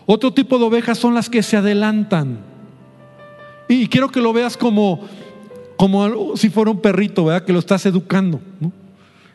Otro 0.06 0.32
tipo 0.32 0.58
de 0.58 0.64
ovejas 0.64 0.98
son 0.98 1.14
las 1.14 1.28
que 1.28 1.42
se 1.42 1.56
adelantan. 1.56 2.38
Y 3.68 3.86
quiero 3.88 4.08
que 4.08 4.20
lo 4.20 4.32
veas 4.32 4.56
como, 4.56 5.00
como 5.76 6.36
si 6.36 6.50
fuera 6.50 6.70
un 6.70 6.80
perrito, 6.80 7.24
¿verdad? 7.24 7.44
Que 7.44 7.52
lo 7.52 7.58
estás 7.58 7.86
educando. 7.86 8.40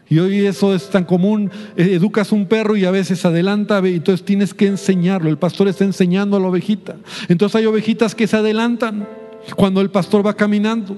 Y 0.09 0.19
hoy 0.19 0.45
eso 0.45 0.73
es 0.73 0.89
tan 0.89 1.03
común, 1.03 1.51
eh, 1.75 1.89
educas 1.91 2.31
un 2.31 2.45
perro 2.45 2.77
y 2.77 2.85
a 2.85 2.91
veces 2.91 3.25
adelanta, 3.25 3.81
y 3.85 3.95
entonces 3.95 4.25
tienes 4.25 4.53
que 4.53 4.67
enseñarlo. 4.67 5.29
El 5.29 5.37
pastor 5.37 5.67
está 5.67 5.83
enseñando 5.83 6.37
a 6.37 6.39
la 6.39 6.47
ovejita. 6.47 6.95
Entonces 7.27 7.55
hay 7.57 7.65
ovejitas 7.65 8.15
que 8.15 8.27
se 8.27 8.37
adelantan 8.37 9.07
cuando 9.55 9.81
el 9.81 9.89
pastor 9.89 10.25
va 10.25 10.35
caminando. 10.35 10.95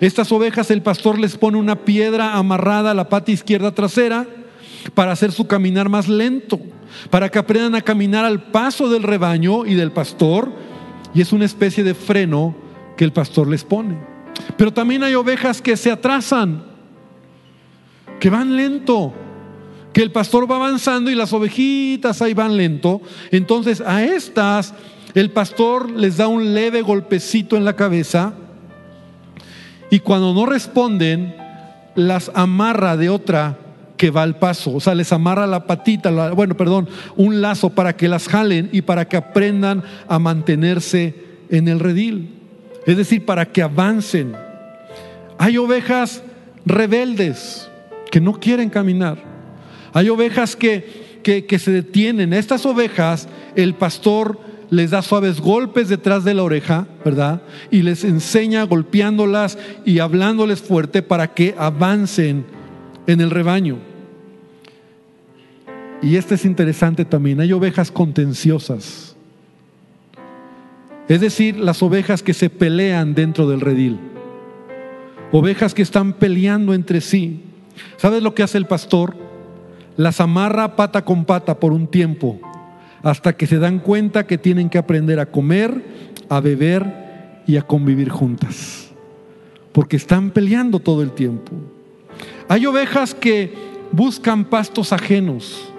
Estas 0.00 0.30
ovejas 0.30 0.70
el 0.70 0.82
pastor 0.82 1.18
les 1.18 1.36
pone 1.36 1.58
una 1.58 1.84
piedra 1.84 2.36
amarrada 2.36 2.92
a 2.92 2.94
la 2.94 3.08
pata 3.08 3.32
izquierda 3.32 3.72
trasera 3.72 4.26
para 4.94 5.12
hacer 5.12 5.32
su 5.32 5.46
caminar 5.46 5.88
más 5.88 6.08
lento 6.08 6.60
para 7.10 7.28
que 7.28 7.38
aprendan 7.38 7.74
a 7.74 7.82
caminar 7.82 8.24
al 8.24 8.42
paso 8.44 8.88
del 8.88 9.02
rebaño 9.02 9.66
y 9.66 9.74
del 9.74 9.92
pastor, 9.92 10.50
y 11.14 11.20
es 11.20 11.32
una 11.32 11.44
especie 11.44 11.84
de 11.84 11.94
freno 11.94 12.54
que 12.96 13.04
el 13.04 13.12
pastor 13.12 13.48
les 13.48 13.64
pone. 13.64 13.98
Pero 14.56 14.72
también 14.72 15.02
hay 15.02 15.14
ovejas 15.14 15.60
que 15.60 15.76
se 15.76 15.90
atrasan, 15.90 16.64
que 18.18 18.30
van 18.30 18.56
lento, 18.56 19.12
que 19.92 20.02
el 20.02 20.10
pastor 20.10 20.50
va 20.50 20.56
avanzando 20.56 21.10
y 21.10 21.14
las 21.14 21.32
ovejitas 21.32 22.22
ahí 22.22 22.34
van 22.34 22.56
lento. 22.56 23.02
Entonces 23.30 23.80
a 23.80 24.02
estas 24.04 24.72
el 25.14 25.30
pastor 25.30 25.90
les 25.90 26.16
da 26.16 26.28
un 26.28 26.54
leve 26.54 26.80
golpecito 26.80 27.56
en 27.56 27.64
la 27.64 27.76
cabeza 27.76 28.32
y 29.90 29.98
cuando 30.00 30.32
no 30.32 30.46
responden, 30.46 31.36
las 31.94 32.30
amarra 32.34 32.96
de 32.96 33.10
otra 33.10 33.58
que 34.02 34.10
va 34.10 34.24
al 34.24 34.34
paso. 34.34 34.74
O 34.74 34.80
sea, 34.80 34.96
les 34.96 35.12
amarra 35.12 35.46
la 35.46 35.64
patita, 35.64 36.10
bueno, 36.32 36.56
perdón, 36.56 36.88
un 37.14 37.40
lazo 37.40 37.70
para 37.70 37.96
que 37.96 38.08
las 38.08 38.26
jalen 38.26 38.68
y 38.72 38.82
para 38.82 39.06
que 39.06 39.16
aprendan 39.16 39.84
a 40.08 40.18
mantenerse 40.18 41.14
en 41.50 41.68
el 41.68 41.78
redil. 41.78 42.34
Es 42.84 42.96
decir, 42.96 43.24
para 43.24 43.52
que 43.52 43.62
avancen. 43.62 44.32
Hay 45.38 45.56
ovejas 45.56 46.24
rebeldes 46.66 47.70
que 48.10 48.20
no 48.20 48.40
quieren 48.40 48.70
caminar. 48.70 49.18
Hay 49.92 50.08
ovejas 50.08 50.56
que, 50.56 51.20
que, 51.22 51.46
que 51.46 51.60
se 51.60 51.70
detienen. 51.70 52.32
Estas 52.32 52.66
ovejas, 52.66 53.28
el 53.54 53.74
pastor 53.74 54.40
les 54.68 54.90
da 54.90 55.02
suaves 55.02 55.40
golpes 55.40 55.88
detrás 55.88 56.24
de 56.24 56.34
la 56.34 56.42
oreja, 56.42 56.88
¿verdad? 57.04 57.42
Y 57.70 57.82
les 57.82 58.02
enseña 58.02 58.64
golpeándolas 58.64 59.58
y 59.84 60.00
hablándoles 60.00 60.60
fuerte 60.60 61.02
para 61.02 61.34
que 61.34 61.54
avancen 61.56 62.44
en 63.06 63.20
el 63.20 63.30
rebaño. 63.30 63.91
Y 66.02 66.16
este 66.16 66.34
es 66.34 66.44
interesante 66.44 67.04
también, 67.04 67.40
hay 67.40 67.52
ovejas 67.52 67.92
contenciosas. 67.92 69.16
Es 71.08 71.20
decir, 71.20 71.56
las 71.56 71.82
ovejas 71.82 72.22
que 72.22 72.34
se 72.34 72.50
pelean 72.50 73.14
dentro 73.14 73.48
del 73.48 73.60
redil. 73.60 73.98
Ovejas 75.30 75.74
que 75.74 75.82
están 75.82 76.12
peleando 76.12 76.74
entre 76.74 77.00
sí. 77.00 77.42
¿Sabes 77.96 78.22
lo 78.22 78.34
que 78.34 78.42
hace 78.42 78.58
el 78.58 78.66
pastor? 78.66 79.16
Las 79.96 80.20
amarra 80.20 80.76
pata 80.76 81.04
con 81.04 81.24
pata 81.24 81.58
por 81.58 81.72
un 81.72 81.86
tiempo 81.86 82.40
hasta 83.02 83.36
que 83.36 83.46
se 83.46 83.58
dan 83.58 83.80
cuenta 83.80 84.26
que 84.26 84.38
tienen 84.38 84.70
que 84.70 84.78
aprender 84.78 85.18
a 85.18 85.26
comer, 85.26 85.82
a 86.28 86.40
beber 86.40 87.42
y 87.46 87.56
a 87.56 87.62
convivir 87.62 88.08
juntas. 88.08 88.90
Porque 89.72 89.96
están 89.96 90.30
peleando 90.30 90.78
todo 90.78 91.02
el 91.02 91.12
tiempo. 91.12 91.52
Hay 92.48 92.64
ovejas 92.66 93.14
que 93.14 93.52
buscan 93.90 94.44
pastos 94.44 94.92
ajenos, 94.92 95.71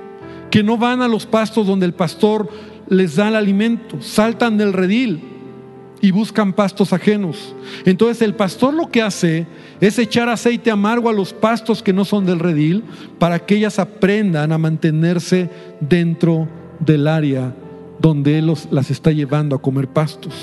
que 0.53 0.61
no 0.61 0.77
van 0.77 1.01
a 1.01 1.07
los 1.07 1.25
pastos 1.25 1.65
donde 1.65 1.87
el 1.87 1.95
pastor 1.95 2.47
les 2.87 3.15
da 3.15 3.29
el 3.29 3.35
alimento, 3.35 3.99
saltan 4.03 4.55
del 4.55 4.71
redil 4.71 5.19
y 5.99 6.11
buscan 6.11 6.53
pastos 6.53 6.93
ajenos. 6.93 7.55
Entonces 7.85 8.21
el 8.21 8.35
pastor 8.35 8.71
lo 8.71 8.91
que 8.91 9.01
hace 9.01 9.47
es 9.81 9.97
echar 9.97 10.29
aceite 10.29 10.69
amargo 10.69 11.09
a 11.09 11.13
los 11.13 11.33
pastos 11.33 11.81
que 11.81 11.91
no 11.91 12.05
son 12.05 12.27
del 12.27 12.37
redil 12.37 12.83
para 13.17 13.39
que 13.39 13.55
ellas 13.55 13.79
aprendan 13.79 14.51
a 14.51 14.59
mantenerse 14.59 15.49
dentro 15.79 16.47
del 16.79 17.07
área 17.07 17.55
donde 17.99 18.37
Él 18.37 18.53
las 18.69 18.91
está 18.91 19.09
llevando 19.09 19.55
a 19.55 19.61
comer 19.61 19.87
pastos. 19.87 20.35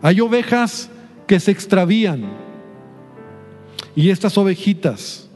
Hay 0.00 0.20
ovejas 0.20 0.90
que 1.26 1.40
se 1.40 1.50
extravían 1.50 2.22
y 3.96 4.10
estas 4.10 4.38
ovejitas 4.38 5.27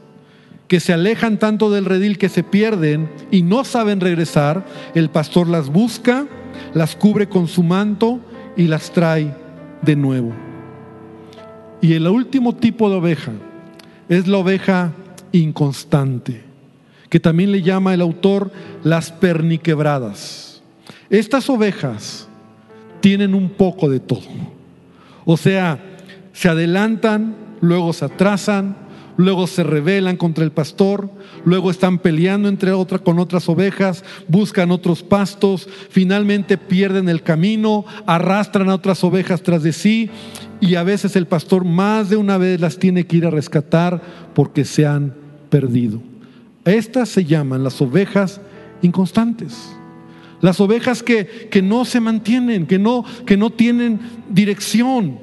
que 0.67 0.79
se 0.79 0.93
alejan 0.93 1.37
tanto 1.37 1.69
del 1.69 1.85
redil 1.85 2.17
que 2.17 2.29
se 2.29 2.43
pierden 2.43 3.09
y 3.31 3.43
no 3.43 3.63
saben 3.63 3.99
regresar, 3.99 4.65
el 4.95 5.09
pastor 5.09 5.47
las 5.47 5.69
busca, 5.69 6.25
las 6.73 6.95
cubre 6.95 7.27
con 7.29 7.47
su 7.47 7.63
manto 7.63 8.19
y 8.55 8.67
las 8.67 8.91
trae 8.91 9.35
de 9.81 9.95
nuevo. 9.95 10.33
Y 11.81 11.93
el 11.93 12.07
último 12.07 12.55
tipo 12.55 12.89
de 12.89 12.95
oveja 12.95 13.31
es 14.09 14.27
la 14.27 14.37
oveja 14.37 14.91
inconstante 15.31 16.53
que 17.13 17.19
también 17.19 17.51
le 17.51 17.61
llama 17.61 17.93
el 17.93 18.01
autor 18.01 18.49
las 18.83 19.11
perniquebradas. 19.11 20.63
Estas 21.11 21.47
ovejas 21.47 22.27
tienen 23.01 23.35
un 23.35 23.51
poco 23.51 23.87
de 23.87 23.99
todo. 23.99 24.25
O 25.23 25.37
sea, 25.37 25.77
se 26.31 26.49
adelantan, 26.49 27.35
luego 27.61 27.93
se 27.93 28.05
atrasan, 28.05 28.75
luego 29.17 29.47
se 29.47 29.63
rebelan 29.63 30.17
contra 30.17 30.43
el 30.43 30.51
pastor, 30.51 31.09
luego 31.45 31.71
están 31.71 31.99
peleando 31.99 32.49
entre 32.49 32.71
otra 32.71 32.99
con 32.99 33.19
otras 33.19 33.47
ovejas, 33.49 34.03
buscan 34.27 34.71
otros 34.71 35.03
pastos, 35.03 35.67
finalmente 35.89 36.57
pierden 36.57 37.09
el 37.09 37.21
camino, 37.23 37.85
arrastran 38.05 38.69
a 38.69 38.75
otras 38.75 39.03
ovejas 39.03 39.41
tras 39.43 39.63
de 39.63 39.73
sí 39.73 40.09
y 40.59 40.75
a 40.75 40.83
veces 40.83 41.15
el 41.15 41.27
pastor 41.27 41.65
más 41.65 42.09
de 42.09 42.17
una 42.17 42.37
vez 42.37 42.59
las 42.59 42.77
tiene 42.77 43.05
que 43.05 43.17
ir 43.17 43.25
a 43.25 43.31
rescatar 43.31 44.01
porque 44.33 44.65
se 44.65 44.85
han 44.85 45.13
perdido. 45.49 46.01
Estas 46.65 47.09
se 47.09 47.25
llaman 47.25 47.63
las 47.63 47.81
ovejas 47.81 48.39
inconstantes. 48.81 49.75
Las 50.41 50.59
ovejas 50.59 51.03
que, 51.03 51.47
que 51.49 51.61
no 51.61 51.85
se 51.85 51.99
mantienen, 51.99 52.65
que 52.65 52.79
no, 52.79 53.05
que 53.25 53.37
no 53.37 53.49
tienen 53.49 53.99
dirección. 54.29 55.19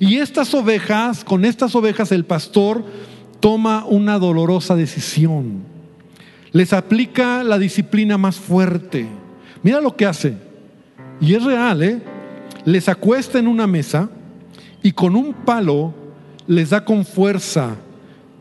Y 0.00 0.16
estas 0.16 0.52
ovejas, 0.54 1.24
con 1.24 1.44
estas 1.44 1.74
ovejas 1.76 2.10
el 2.10 2.24
pastor 2.24 2.84
toma 3.44 3.84
una 3.84 4.18
dolorosa 4.18 4.74
decisión. 4.74 5.64
Les 6.50 6.72
aplica 6.72 7.44
la 7.44 7.58
disciplina 7.58 8.16
más 8.16 8.36
fuerte. 8.36 9.06
Mira 9.62 9.82
lo 9.82 9.94
que 9.94 10.06
hace. 10.06 10.34
Y 11.20 11.34
es 11.34 11.44
real, 11.44 11.82
¿eh? 11.82 12.00
Les 12.64 12.88
acuesta 12.88 13.38
en 13.38 13.46
una 13.46 13.66
mesa 13.66 14.08
y 14.82 14.92
con 14.92 15.14
un 15.14 15.34
palo 15.34 15.92
les 16.46 16.70
da 16.70 16.86
con 16.86 17.04
fuerza 17.04 17.76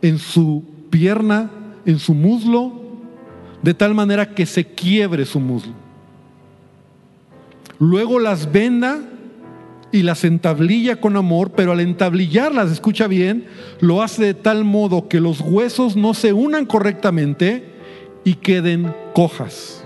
en 0.02 0.20
su 0.20 0.64
pierna 0.90 1.52
en 1.86 2.00
su 2.00 2.14
muslo 2.14 2.72
de 3.62 3.74
tal 3.74 3.94
manera 3.94 4.34
que 4.34 4.46
se 4.46 4.66
quiebre 4.66 5.26
su 5.26 5.42
muslo. 5.42 5.74
Luego 7.78 8.20
las 8.20 8.50
venda 8.50 9.02
y 9.94 10.02
las 10.02 10.24
entablilla 10.24 11.00
con 11.00 11.16
amor, 11.16 11.52
pero 11.52 11.72
al 11.72 11.80
entablillarlas, 11.80 12.72
escucha 12.72 13.06
bien, 13.08 13.46
lo 13.80 14.02
hace 14.02 14.26
de 14.26 14.34
tal 14.34 14.64
modo 14.64 15.08
que 15.08 15.20
los 15.20 15.40
huesos 15.40 15.96
no 15.96 16.16
se 16.16 16.34
unan 16.34 16.66
correctamente 16.66 17.64
y 18.24 18.34
queden 18.34 18.92
cojas. 19.14 19.86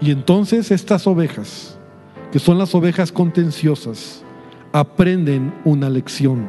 Y 0.00 0.10
entonces 0.10 0.70
estas 0.70 1.06
ovejas, 1.06 1.78
que 2.32 2.38
son 2.38 2.56
las 2.56 2.74
ovejas 2.74 3.12
contenciosas, 3.12 4.24
aprenden 4.72 5.52
una 5.66 5.90
lección. 5.90 6.46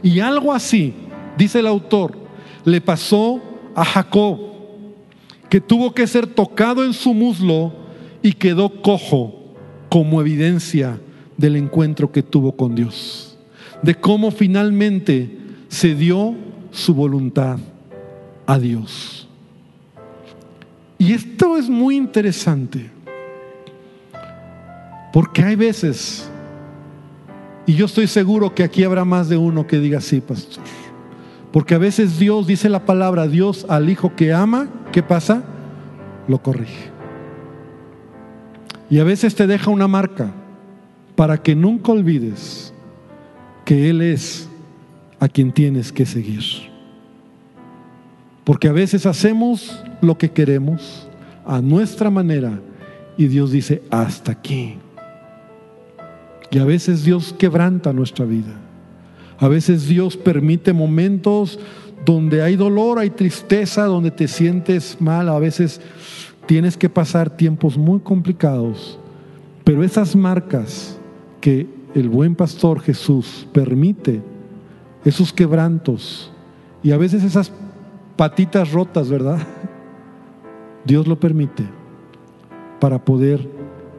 Y 0.00 0.20
algo 0.20 0.52
así, 0.52 0.94
dice 1.36 1.58
el 1.58 1.66
autor, 1.66 2.16
le 2.64 2.80
pasó 2.80 3.42
a 3.74 3.84
Jacob, 3.84 4.38
que 5.50 5.60
tuvo 5.60 5.92
que 5.92 6.06
ser 6.06 6.28
tocado 6.28 6.84
en 6.84 6.92
su 6.92 7.14
muslo 7.14 7.72
y 8.22 8.34
quedó 8.34 8.80
cojo 8.80 9.37
como 9.88 10.20
evidencia 10.20 10.98
del 11.36 11.56
encuentro 11.56 12.12
que 12.12 12.22
tuvo 12.22 12.56
con 12.56 12.74
Dios, 12.74 13.38
de 13.82 13.94
cómo 13.94 14.30
finalmente 14.30 15.38
se 15.68 15.94
dio 15.94 16.34
su 16.70 16.94
voluntad 16.94 17.58
a 18.46 18.58
Dios. 18.58 19.28
Y 20.98 21.12
esto 21.12 21.56
es 21.56 21.68
muy 21.68 21.96
interesante, 21.96 22.90
porque 25.12 25.42
hay 25.42 25.54
veces, 25.54 26.28
y 27.66 27.74
yo 27.74 27.86
estoy 27.86 28.08
seguro 28.08 28.54
que 28.54 28.64
aquí 28.64 28.82
habrá 28.82 29.04
más 29.04 29.28
de 29.28 29.36
uno 29.36 29.66
que 29.66 29.78
diga, 29.78 30.00
sí, 30.00 30.20
pastor, 30.20 30.64
porque 31.52 31.74
a 31.74 31.78
veces 31.78 32.18
Dios, 32.18 32.46
dice 32.46 32.68
la 32.68 32.84
palabra, 32.84 33.28
Dios 33.28 33.64
al 33.68 33.88
hijo 33.88 34.14
que 34.16 34.32
ama, 34.32 34.68
¿qué 34.92 35.02
pasa? 35.02 35.42
Lo 36.26 36.42
corrige. 36.42 36.97
Y 38.90 38.98
a 38.98 39.04
veces 39.04 39.34
te 39.34 39.46
deja 39.46 39.70
una 39.70 39.88
marca 39.88 40.32
para 41.14 41.42
que 41.42 41.54
nunca 41.54 41.92
olvides 41.92 42.72
que 43.64 43.90
Él 43.90 44.00
es 44.00 44.48
a 45.20 45.28
quien 45.28 45.52
tienes 45.52 45.92
que 45.92 46.06
seguir. 46.06 46.42
Porque 48.44 48.68
a 48.68 48.72
veces 48.72 49.04
hacemos 49.04 49.84
lo 50.00 50.16
que 50.16 50.30
queremos 50.30 51.08
a 51.44 51.60
nuestra 51.60 52.08
manera 52.08 52.60
y 53.16 53.26
Dios 53.26 53.50
dice, 53.50 53.82
hasta 53.90 54.32
aquí. 54.32 54.76
Y 56.50 56.58
a 56.58 56.64
veces 56.64 57.04
Dios 57.04 57.34
quebranta 57.38 57.92
nuestra 57.92 58.24
vida. 58.24 58.54
A 59.38 59.48
veces 59.48 59.86
Dios 59.86 60.16
permite 60.16 60.72
momentos 60.72 61.58
donde 62.04 62.42
hay 62.42 62.56
dolor, 62.56 62.98
hay 62.98 63.10
tristeza, 63.10 63.84
donde 63.84 64.10
te 64.10 64.28
sientes 64.28 64.96
mal. 65.00 65.28
A 65.28 65.38
veces 65.38 65.80
tienes 66.48 66.78
que 66.78 66.88
pasar 66.88 67.36
tiempos 67.36 67.76
muy 67.76 68.00
complicados. 68.00 68.98
Pero 69.64 69.84
esas 69.84 70.16
marcas 70.16 70.98
que 71.42 71.66
el 71.94 72.08
buen 72.08 72.34
pastor 72.34 72.80
Jesús 72.80 73.46
permite, 73.52 74.22
esos 75.04 75.30
quebrantos 75.30 76.32
y 76.82 76.92
a 76.92 76.96
veces 76.96 77.22
esas 77.22 77.52
patitas 78.16 78.72
rotas, 78.72 79.10
¿verdad? 79.10 79.38
Dios 80.86 81.06
lo 81.06 81.20
permite 81.20 81.64
para 82.80 83.04
poder 83.04 83.46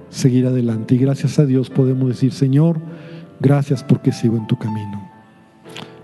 seguir 0.10 0.48
adelante. 0.48 0.96
Y 0.96 0.98
gracias 0.98 1.38
a 1.38 1.46
Dios 1.46 1.70
podemos 1.70 2.10
decir, 2.10 2.32
Señor, 2.32 2.80
gracias 3.40 3.84
porque 3.84 4.12
sigo 4.12 4.38
en 4.38 4.48
tu 4.48 4.58
camino. 4.58 5.08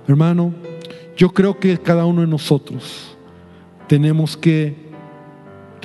Hermano, 0.07 0.53
yo 1.17 1.33
creo 1.33 1.59
que 1.59 1.79
cada 1.79 2.05
uno 2.05 2.21
de 2.21 2.27
nosotros 2.27 3.17
tenemos 3.87 4.37
que 4.37 4.84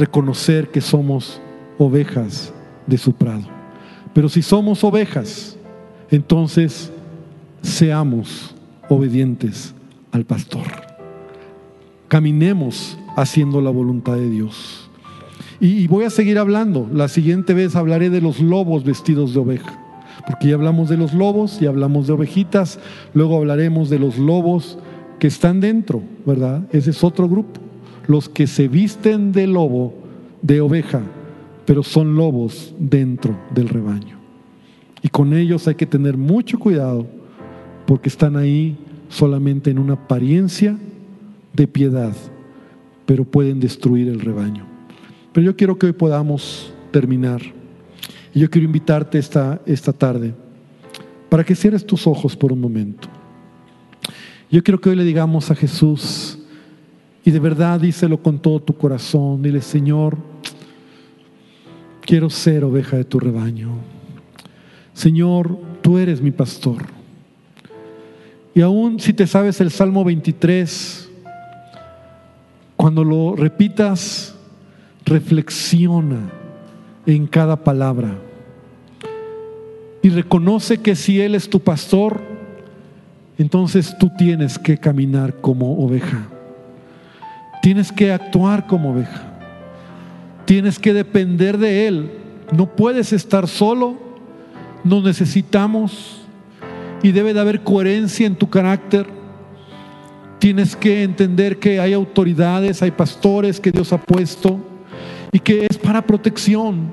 reconocer 0.00 0.70
que 0.70 0.80
somos 0.80 1.40
ovejas 1.78 2.52
de 2.86 2.98
su 2.98 3.12
prado. 3.12 3.44
Pero 4.12 4.28
si 4.28 4.42
somos 4.42 4.82
ovejas, 4.82 5.56
entonces 6.10 6.90
seamos 7.62 8.54
obedientes 8.88 9.74
al 10.10 10.24
pastor. 10.24 10.66
Caminemos 12.08 12.98
haciendo 13.14 13.60
la 13.60 13.70
voluntad 13.70 14.14
de 14.14 14.28
Dios. 14.28 14.90
Y, 15.60 15.86
voy 15.88 16.04
a 16.04 16.10
seguir 16.10 16.38
hablando. 16.38 16.88
La 16.92 17.08
siguiente 17.08 17.52
vez 17.52 17.76
hablaré 17.76 18.08
de 18.08 18.22
los 18.22 18.40
lobos 18.40 18.82
vestidos 18.82 19.34
de 19.34 19.40
oveja. 19.40 19.78
Porque 20.26 20.48
ya 20.48 20.54
hablamos 20.54 20.88
de 20.88 20.96
los 20.96 21.12
lobos, 21.12 21.60
y 21.60 21.66
hablamos 21.66 22.06
de 22.06 22.14
ovejitas, 22.14 22.78
luego 23.12 23.36
hablaremos 23.36 23.90
de 23.90 23.98
los 23.98 24.16
lobos 24.18 24.78
que 25.18 25.26
están 25.26 25.60
dentro, 25.60 26.02
¿verdad? 26.24 26.62
Ese 26.72 26.90
es 26.90 27.04
otro 27.04 27.28
grupo. 27.28 27.60
Los 28.10 28.28
que 28.28 28.48
se 28.48 28.66
visten 28.66 29.30
de 29.30 29.46
lobo, 29.46 29.94
de 30.42 30.60
oveja, 30.60 31.00
pero 31.64 31.84
son 31.84 32.16
lobos 32.16 32.74
dentro 32.76 33.38
del 33.54 33.68
rebaño. 33.68 34.18
Y 35.00 35.10
con 35.10 35.32
ellos 35.32 35.68
hay 35.68 35.76
que 35.76 35.86
tener 35.86 36.16
mucho 36.16 36.58
cuidado 36.58 37.06
porque 37.86 38.08
están 38.08 38.34
ahí 38.34 38.76
solamente 39.08 39.70
en 39.70 39.78
una 39.78 39.92
apariencia 39.92 40.76
de 41.52 41.68
piedad, 41.68 42.12
pero 43.06 43.24
pueden 43.24 43.60
destruir 43.60 44.08
el 44.08 44.18
rebaño. 44.18 44.66
Pero 45.32 45.46
yo 45.46 45.56
quiero 45.56 45.78
que 45.78 45.86
hoy 45.86 45.92
podamos 45.92 46.74
terminar. 46.90 47.40
Y 48.34 48.40
yo 48.40 48.50
quiero 48.50 48.66
invitarte 48.66 49.20
esta, 49.20 49.62
esta 49.66 49.92
tarde 49.92 50.34
para 51.28 51.44
que 51.44 51.54
cierres 51.54 51.86
tus 51.86 52.08
ojos 52.08 52.34
por 52.34 52.52
un 52.52 52.60
momento. 52.60 53.06
Yo 54.50 54.64
quiero 54.64 54.80
que 54.80 54.90
hoy 54.90 54.96
le 54.96 55.04
digamos 55.04 55.52
a 55.52 55.54
Jesús, 55.54 56.39
y 57.24 57.30
de 57.30 57.38
verdad 57.38 57.80
díselo 57.80 58.22
con 58.22 58.38
todo 58.38 58.60
tu 58.60 58.74
corazón, 58.76 59.42
dile, 59.42 59.60
Señor, 59.60 60.16
quiero 62.00 62.30
ser 62.30 62.64
oveja 62.64 62.96
de 62.96 63.04
tu 63.04 63.20
rebaño. 63.20 63.70
Señor, 64.94 65.58
tú 65.82 65.98
eres 65.98 66.20
mi 66.20 66.30
pastor. 66.30 66.86
Y 68.54 68.62
aún 68.62 68.98
si 68.98 69.12
te 69.12 69.26
sabes 69.26 69.60
el 69.60 69.70
Salmo 69.70 70.04
23, 70.04 71.08
cuando 72.76 73.04
lo 73.04 73.36
repitas, 73.36 74.34
reflexiona 75.04 76.30
en 77.06 77.26
cada 77.26 77.62
palabra 77.62 78.18
y 80.02 80.08
reconoce 80.08 80.78
que 80.78 80.96
si 80.96 81.20
Él 81.20 81.34
es 81.34 81.48
tu 81.48 81.60
pastor, 81.60 82.20
entonces 83.38 83.96
tú 83.98 84.10
tienes 84.16 84.58
que 84.58 84.78
caminar 84.78 85.40
como 85.40 85.84
oveja. 85.84 86.28
Tienes 87.62 87.92
que 87.92 88.12
actuar 88.12 88.66
como 88.66 88.92
oveja. 88.92 89.22
Tienes 90.44 90.78
que 90.78 90.92
depender 90.92 91.58
de 91.58 91.86
Él. 91.86 92.10
No 92.52 92.74
puedes 92.74 93.12
estar 93.12 93.46
solo. 93.46 93.98
Nos 94.82 95.04
necesitamos. 95.04 96.22
Y 97.02 97.12
debe 97.12 97.34
de 97.34 97.40
haber 97.40 97.62
coherencia 97.62 98.26
en 98.26 98.36
tu 98.36 98.48
carácter. 98.48 99.06
Tienes 100.38 100.74
que 100.74 101.02
entender 101.02 101.58
que 101.58 101.80
hay 101.80 101.92
autoridades, 101.92 102.82
hay 102.82 102.90
pastores 102.90 103.60
que 103.60 103.70
Dios 103.70 103.92
ha 103.92 103.98
puesto 103.98 104.58
y 105.32 105.38
que 105.38 105.66
es 105.68 105.76
para 105.76 106.00
protección. 106.02 106.90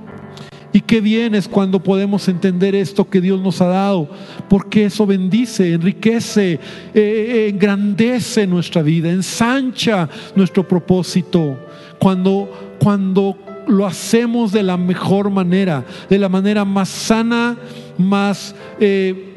Y 0.74 0.82
qué 0.82 1.02
bien 1.02 1.34
es 1.34 1.48
cuando 1.48 1.82
podemos 1.82 2.28
entender 2.28 2.76
esto 2.76 3.10
que 3.10 3.22
Dios 3.22 3.42
nos 3.42 3.62
ha 3.62 3.68
dado, 3.68 4.10
porque 4.50 4.86
eso 4.86 5.06
bendice, 5.06 5.74
enriquece, 5.74 6.54
eh, 6.54 6.60
eh, 6.94 7.50
engrandece 7.50 8.46
nuestra 8.46 8.82
vida, 8.82 9.10
ensancha 9.10 10.10
nuestro 10.36 10.68
propósito. 10.68 11.58
Cuando, 12.00 12.76
cuando 12.80 13.38
lo 13.68 13.86
hacemos 13.86 14.52
de 14.52 14.64
la 14.64 14.78
mejor 14.78 15.30
manera, 15.30 15.86
de 16.10 16.20
la 16.20 16.30
manera 16.30 16.66
más 16.66 16.90
sana, 16.90 17.58
más... 17.98 18.56
Eh, 18.80 19.34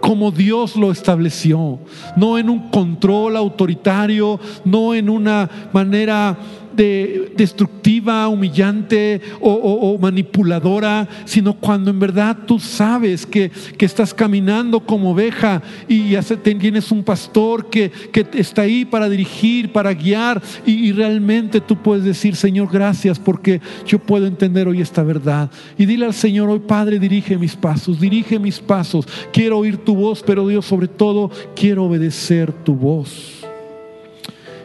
como 0.00 0.30
Dios 0.30 0.76
lo 0.76 0.92
estableció, 0.92 1.78
no 2.16 2.38
en 2.38 2.48
un 2.50 2.68
control 2.70 3.36
autoritario, 3.36 4.38
no 4.64 4.94
en 4.94 5.08
una 5.08 5.48
manera 5.72 6.36
de, 6.74 7.32
destructiva, 7.36 8.28
humillante 8.28 9.20
o, 9.40 9.98
manipuladora, 10.00 11.08
sino 11.24 11.54
cuando 11.54 11.90
en 11.90 11.98
verdad 11.98 12.36
tú 12.46 12.58
sabes 12.58 13.26
que, 13.26 13.50
estás 13.84 14.14
caminando 14.14 14.80
como 14.80 15.10
oveja 15.10 15.62
y 15.86 16.16
tienes 16.42 16.90
un 16.90 17.04
pastor 17.04 17.68
que, 17.68 17.92
está 18.32 18.62
ahí 18.62 18.84
para 18.84 19.08
dirigir, 19.08 19.72
para 19.72 19.92
guiar 19.92 20.42
y, 20.64 20.88
y 20.88 20.92
realmente 20.92 21.60
tú 21.60 21.76
puedes 21.76 22.04
decir, 22.04 22.34
Señor, 22.34 22.68
gracias 22.72 23.18
porque 23.18 23.60
yo 23.86 23.98
puedo 23.98 24.26
entender 24.26 24.66
hoy 24.66 24.80
esta 24.80 25.02
verdad. 25.02 25.50
Y 25.76 25.84
dile 25.84 26.06
al 26.06 26.14
Señor, 26.14 26.48
hoy 26.48 26.60
Padre, 26.60 26.98
dirige 26.98 27.36
mis 27.36 27.54
pasos, 27.54 28.00
dirige 28.00 28.38
mis 28.38 28.58
pasos. 28.58 29.06
Quiero 29.32 29.58
oír 29.58 29.76
tu 29.78 29.94
voz, 29.94 30.22
pero 30.22 30.48
Dios 30.48 30.64
sobre 30.64 30.88
todo 30.88 31.30
quiero 31.54 31.84
obedecer 31.84 32.52
tu 32.52 32.74
voz. 32.74 33.44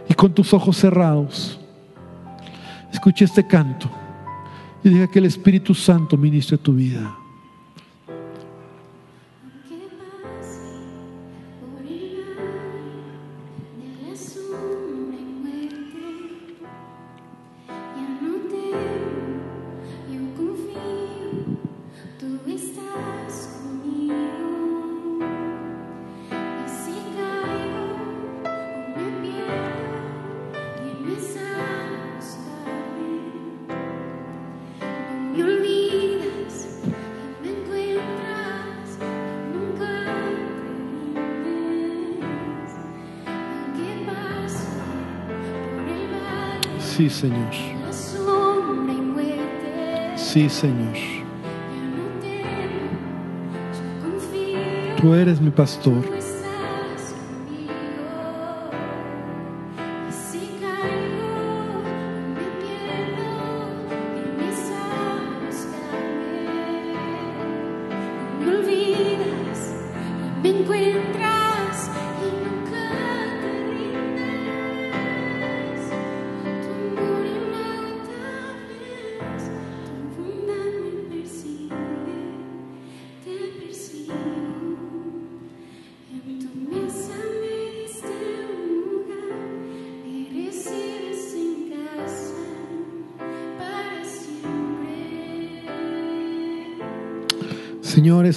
Y 0.10 0.14
con 0.14 0.34
tus 0.34 0.54
ojos 0.54 0.78
cerrados, 0.78 1.59
Escuche 2.92 3.26
este 3.26 3.46
canto 3.46 3.90
y 4.84 4.90
diga 4.90 5.08
que 5.08 5.20
el 5.20 5.26
Espíritu 5.26 5.74
Santo 5.74 6.18
ministre 6.18 6.58
tu 6.58 6.74
vida. 6.74 7.19
Señor. 47.20 47.54
Sí, 50.16 50.48
Señor. 50.48 50.96
Tú 55.02 55.14
eres 55.14 55.42
mi 55.42 55.50
pastor. 55.50 56.02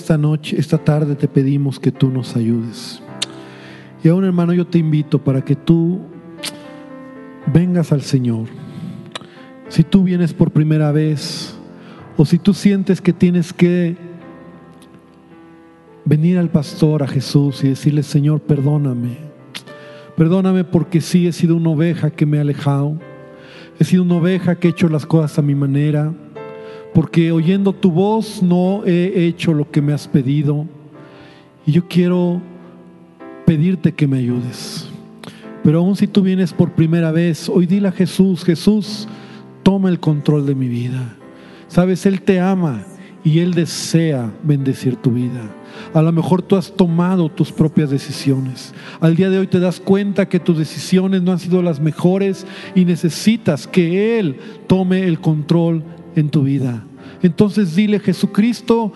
Esta 0.03 0.19
noche, 0.19 0.57
esta 0.59 0.79
tarde 0.79 1.15
te 1.15 1.29
pedimos 1.29 1.79
que 1.79 1.93
tú 1.93 2.11
nos 2.11 2.35
ayudes. 2.35 3.01
Y 4.03 4.09
aún 4.09 4.25
hermano, 4.25 4.53
yo 4.53 4.67
te 4.67 4.79
invito 4.79 5.23
para 5.23 5.43
que 5.43 5.55
tú 5.55 6.01
vengas 7.47 7.93
al 7.93 8.03
Señor. 8.03 8.49
Si 9.69 9.85
tú 9.85 10.03
vienes 10.03 10.35
por 10.35 10.51
primera 10.51 10.91
vez 10.91 11.57
o 12.17 12.25
si 12.25 12.41
tú 12.41 12.53
sientes 12.53 13.01
que 13.01 13.13
tienes 13.13 13.53
que 13.53 13.97
venir 16.05 16.37
al 16.37 16.51
pastor, 16.51 17.05
a 17.05 17.07
Jesús 17.07 17.63
y 17.63 17.69
decirle, 17.69 18.03
Señor, 18.03 18.41
perdóname. 18.41 19.19
Perdóname 20.17 20.65
porque 20.65 21.01
sí 21.01 21.29
he 21.29 21.33
sido 21.33 21.55
una 21.55 21.71
oveja 21.71 22.11
que 22.11 22.27
me 22.27 22.39
ha 22.39 22.41
alejado. 22.41 22.99
He 23.79 23.85
sido 23.85 24.03
una 24.03 24.17
oveja 24.17 24.57
que 24.57 24.67
he 24.67 24.71
hecho 24.73 24.89
las 24.89 25.07
cosas 25.07 25.39
a 25.39 25.43
mi 25.43 25.55
manera 25.55 26.13
porque 26.95 27.33
oyendo 27.33 27.73
tu 27.73 27.91
voz 27.91 28.43
no 28.43 28.85
he 28.85 29.27
hecho 29.27 29.55
lo 29.55 29.71
que 29.71 29.83
me 29.83 29.93
has 29.93 30.09
pedido. 30.09 30.67
Y 31.67 31.73
yo 31.73 31.87
quiero 31.89 32.41
pedirte 33.47 33.93
que 33.93 34.07
me 34.07 34.19
ayudes. 34.19 34.89
Pero 35.63 35.79
aún 35.79 35.97
si 35.97 36.07
tú 36.07 36.23
vienes 36.23 36.53
por 36.53 36.73
primera 36.73 37.13
vez, 37.13 37.49
hoy 37.49 37.67
dile 37.67 37.89
a 37.89 37.93
Jesús, 37.93 38.45
Jesús, 38.45 39.09
toma 39.63 39.89
el 39.89 40.01
control 40.01 40.45
de 40.47 40.55
mi 40.55 40.69
vida. 40.69 41.17
Sabes, 41.69 42.05
Él 42.05 42.21
te 42.23 42.41
ama 42.41 42.85
y 43.25 43.39
Él 43.39 43.55
desea 43.55 44.33
bendecir 44.43 44.97
tu 44.97 45.13
vida. 45.13 45.55
A 45.95 46.03
lo 46.03 46.13
mejor 46.13 46.43
tú 46.43 46.57
has 46.57 46.73
tomado 46.73 47.29
tus 47.29 47.53
propias 47.53 47.91
decisiones. 47.91 48.75
Al 49.01 49.17
día 49.17 49.31
de 49.31 49.39
hoy 49.39 49.47
te 49.47 49.61
das 49.61 49.81
cuenta 49.81 50.29
que 50.29 50.41
tus 50.41 50.59
decisiones 50.59 51.23
no 51.23 51.33
han 51.33 51.39
sido 51.39 51.63
las 51.63 51.81
mejores 51.81 52.47
y 52.75 52.85
necesitas 52.85 53.67
que 53.67 54.19
Él 54.19 54.37
tome 54.67 55.07
el 55.07 55.21
control 55.21 55.85
en 56.17 56.29
tu 56.31 56.43
vida. 56.43 56.85
Entonces 57.23 57.75
dile, 57.77 58.01
Jesucristo, 58.01 58.93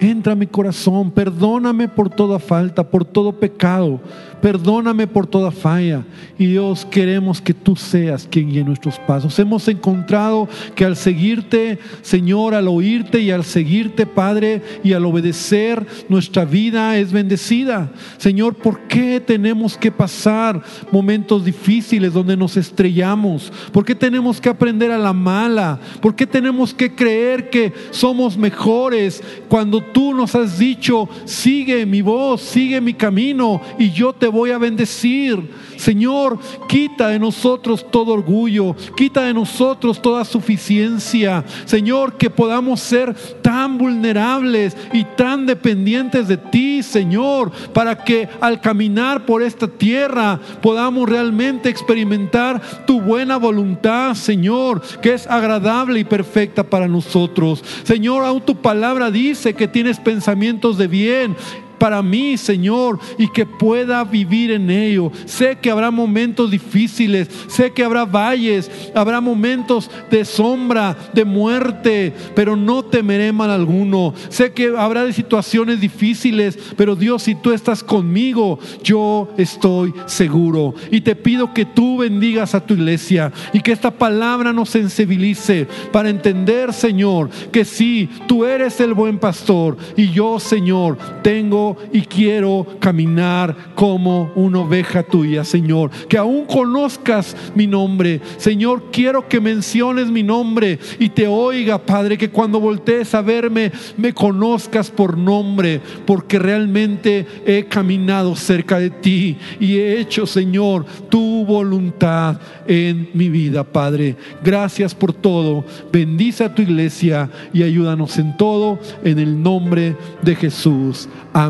entra 0.00 0.32
a 0.32 0.36
mi 0.36 0.46
corazón, 0.46 1.10
perdóname 1.10 1.88
por 1.88 2.10
toda 2.10 2.38
falta, 2.38 2.88
por 2.88 3.04
todo 3.04 3.32
pecado 3.32 4.00
Perdóname 4.40 5.06
por 5.06 5.26
toda 5.26 5.50
falla. 5.50 6.04
Y 6.38 6.46
Dios, 6.46 6.86
queremos 6.88 7.40
que 7.40 7.54
tú 7.54 7.74
seas 7.74 8.28
quien 8.30 8.50
guíe 8.50 8.62
nuestros 8.62 8.98
pasos. 9.00 9.38
Hemos 9.38 9.66
encontrado 9.68 10.48
que 10.74 10.84
al 10.84 10.96
seguirte, 10.96 11.78
Señor, 12.02 12.54
al 12.54 12.68
oírte 12.68 13.20
y 13.20 13.30
al 13.30 13.44
seguirte, 13.44 14.06
Padre, 14.06 14.62
y 14.84 14.92
al 14.92 15.04
obedecer, 15.04 15.84
nuestra 16.08 16.44
vida 16.44 16.96
es 16.98 17.12
bendecida. 17.12 17.90
Señor, 18.18 18.54
¿por 18.54 18.80
qué 18.82 19.20
tenemos 19.20 19.76
que 19.76 19.90
pasar 19.90 20.62
momentos 20.92 21.44
difíciles 21.44 22.12
donde 22.12 22.36
nos 22.36 22.56
estrellamos? 22.56 23.52
¿Por 23.72 23.84
qué 23.84 23.94
tenemos 23.94 24.40
que 24.40 24.48
aprender 24.48 24.92
a 24.92 24.98
la 24.98 25.12
mala? 25.12 25.80
¿Por 26.00 26.14
qué 26.14 26.26
tenemos 26.26 26.72
que 26.72 26.94
creer 26.94 27.50
que 27.50 27.72
somos 27.90 28.36
mejores 28.36 29.22
cuando 29.48 29.87
tú 29.92 30.14
nos 30.14 30.34
has 30.34 30.58
dicho, 30.58 31.08
sigue 31.24 31.84
mi 31.86 32.02
voz, 32.02 32.40
sigue 32.42 32.80
mi 32.80 32.94
camino 32.94 33.60
y 33.78 33.90
yo 33.90 34.12
te 34.12 34.26
voy 34.26 34.50
a 34.50 34.58
bendecir. 34.58 35.42
Señor, 35.78 36.38
quita 36.68 37.08
de 37.08 37.18
nosotros 37.18 37.86
todo 37.90 38.12
orgullo, 38.12 38.74
quita 38.96 39.22
de 39.22 39.32
nosotros 39.32 40.02
toda 40.02 40.24
suficiencia. 40.24 41.44
Señor, 41.64 42.18
que 42.18 42.30
podamos 42.30 42.80
ser 42.80 43.14
tan 43.42 43.78
vulnerables 43.78 44.76
y 44.92 45.04
tan 45.04 45.46
dependientes 45.46 46.26
de 46.26 46.36
ti, 46.36 46.82
Señor, 46.82 47.52
para 47.72 48.04
que 48.04 48.28
al 48.40 48.60
caminar 48.60 49.24
por 49.24 49.42
esta 49.42 49.68
tierra 49.68 50.40
podamos 50.60 51.08
realmente 51.08 51.68
experimentar 51.68 52.60
tu 52.84 53.00
buena 53.00 53.36
voluntad, 53.36 54.14
Señor, 54.14 54.82
que 55.00 55.14
es 55.14 55.26
agradable 55.28 56.00
y 56.00 56.04
perfecta 56.04 56.64
para 56.64 56.88
nosotros. 56.88 57.62
Señor, 57.84 58.24
aún 58.24 58.40
tu 58.40 58.56
palabra 58.56 59.10
dice 59.10 59.54
que 59.54 59.68
tienes 59.68 60.00
pensamientos 60.00 60.76
de 60.76 60.88
bien 60.88 61.36
para 61.78 62.02
mí, 62.02 62.36
Señor, 62.36 62.98
y 63.18 63.28
que 63.28 63.46
pueda 63.46 64.04
vivir 64.04 64.50
en 64.50 64.70
ello. 64.70 65.10
Sé 65.24 65.58
que 65.60 65.70
habrá 65.70 65.90
momentos 65.90 66.50
difíciles, 66.50 67.28
sé 67.48 67.72
que 67.72 67.84
habrá 67.84 68.04
valles, 68.04 68.70
habrá 68.94 69.20
momentos 69.20 69.90
de 70.10 70.24
sombra, 70.24 70.96
de 71.12 71.24
muerte, 71.24 72.12
pero 72.34 72.56
no 72.56 72.84
temeré 72.84 73.32
mal 73.32 73.50
alguno. 73.50 74.14
Sé 74.28 74.52
que 74.52 74.74
habrá 74.76 75.10
situaciones 75.12 75.80
difíciles, 75.80 76.58
pero 76.76 76.96
Dios, 76.96 77.22
si 77.22 77.34
tú 77.34 77.52
estás 77.52 77.82
conmigo, 77.82 78.58
yo 78.82 79.28
estoy 79.36 79.94
seguro. 80.06 80.74
Y 80.90 81.00
te 81.00 81.16
pido 81.16 81.54
que 81.54 81.64
tú 81.64 81.98
bendigas 81.98 82.54
a 82.54 82.64
tu 82.64 82.74
iglesia 82.74 83.32
y 83.52 83.60
que 83.60 83.72
esta 83.72 83.90
palabra 83.90 84.52
nos 84.52 84.70
sensibilice 84.70 85.66
para 85.92 86.10
entender, 86.10 86.72
Señor, 86.72 87.30
que 87.52 87.64
sí, 87.64 88.08
tú 88.26 88.44
eres 88.44 88.80
el 88.80 88.94
buen 88.94 89.18
pastor 89.18 89.76
y 89.96 90.10
yo, 90.10 90.38
Señor, 90.38 90.98
tengo 91.22 91.67
y 91.92 92.02
quiero 92.02 92.66
caminar 92.80 93.56
como 93.74 94.30
una 94.34 94.60
oveja 94.60 95.02
tuya, 95.02 95.44
Señor. 95.44 95.90
Que 96.08 96.18
aún 96.18 96.44
conozcas 96.46 97.36
mi 97.54 97.66
nombre. 97.66 98.20
Señor, 98.36 98.84
quiero 98.92 99.28
que 99.28 99.40
menciones 99.40 100.08
mi 100.08 100.22
nombre 100.22 100.78
y 100.98 101.08
te 101.08 101.26
oiga, 101.26 101.78
Padre, 101.78 102.18
que 102.18 102.30
cuando 102.30 102.60
voltees 102.60 103.14
a 103.14 103.22
verme, 103.22 103.72
me 103.96 104.12
conozcas 104.12 104.90
por 104.90 105.16
nombre, 105.16 105.80
porque 106.06 106.38
realmente 106.38 107.26
he 107.46 107.64
caminado 107.64 108.36
cerca 108.36 108.78
de 108.78 108.90
ti 108.90 109.36
y 109.60 109.76
he 109.76 110.00
hecho, 110.00 110.26
Señor, 110.26 110.84
tu 111.08 111.44
voluntad 111.44 112.40
en 112.66 113.08
mi 113.14 113.28
vida, 113.28 113.64
Padre. 113.64 114.16
Gracias 114.42 114.94
por 114.94 115.12
todo. 115.12 115.64
Bendice 115.92 116.44
a 116.44 116.54
tu 116.54 116.62
iglesia 116.62 117.30
y 117.52 117.62
ayúdanos 117.62 118.18
en 118.18 118.36
todo 118.36 118.78
en 119.04 119.18
el 119.18 119.42
nombre 119.42 119.96
de 120.22 120.36
Jesús. 120.36 121.08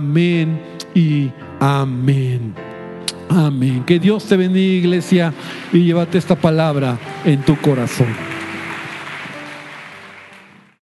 Amén 0.08 0.58
y 0.94 1.30
amén. 1.60 2.54
Amén. 3.28 3.84
Que 3.84 3.98
Dios 3.98 4.24
te 4.24 4.38
bendiga, 4.38 4.86
iglesia, 4.86 5.34
y 5.70 5.80
llévate 5.84 6.16
esta 6.16 6.34
palabra 6.34 6.98
en 7.26 7.42
tu 7.42 7.54
corazón. 7.60 8.37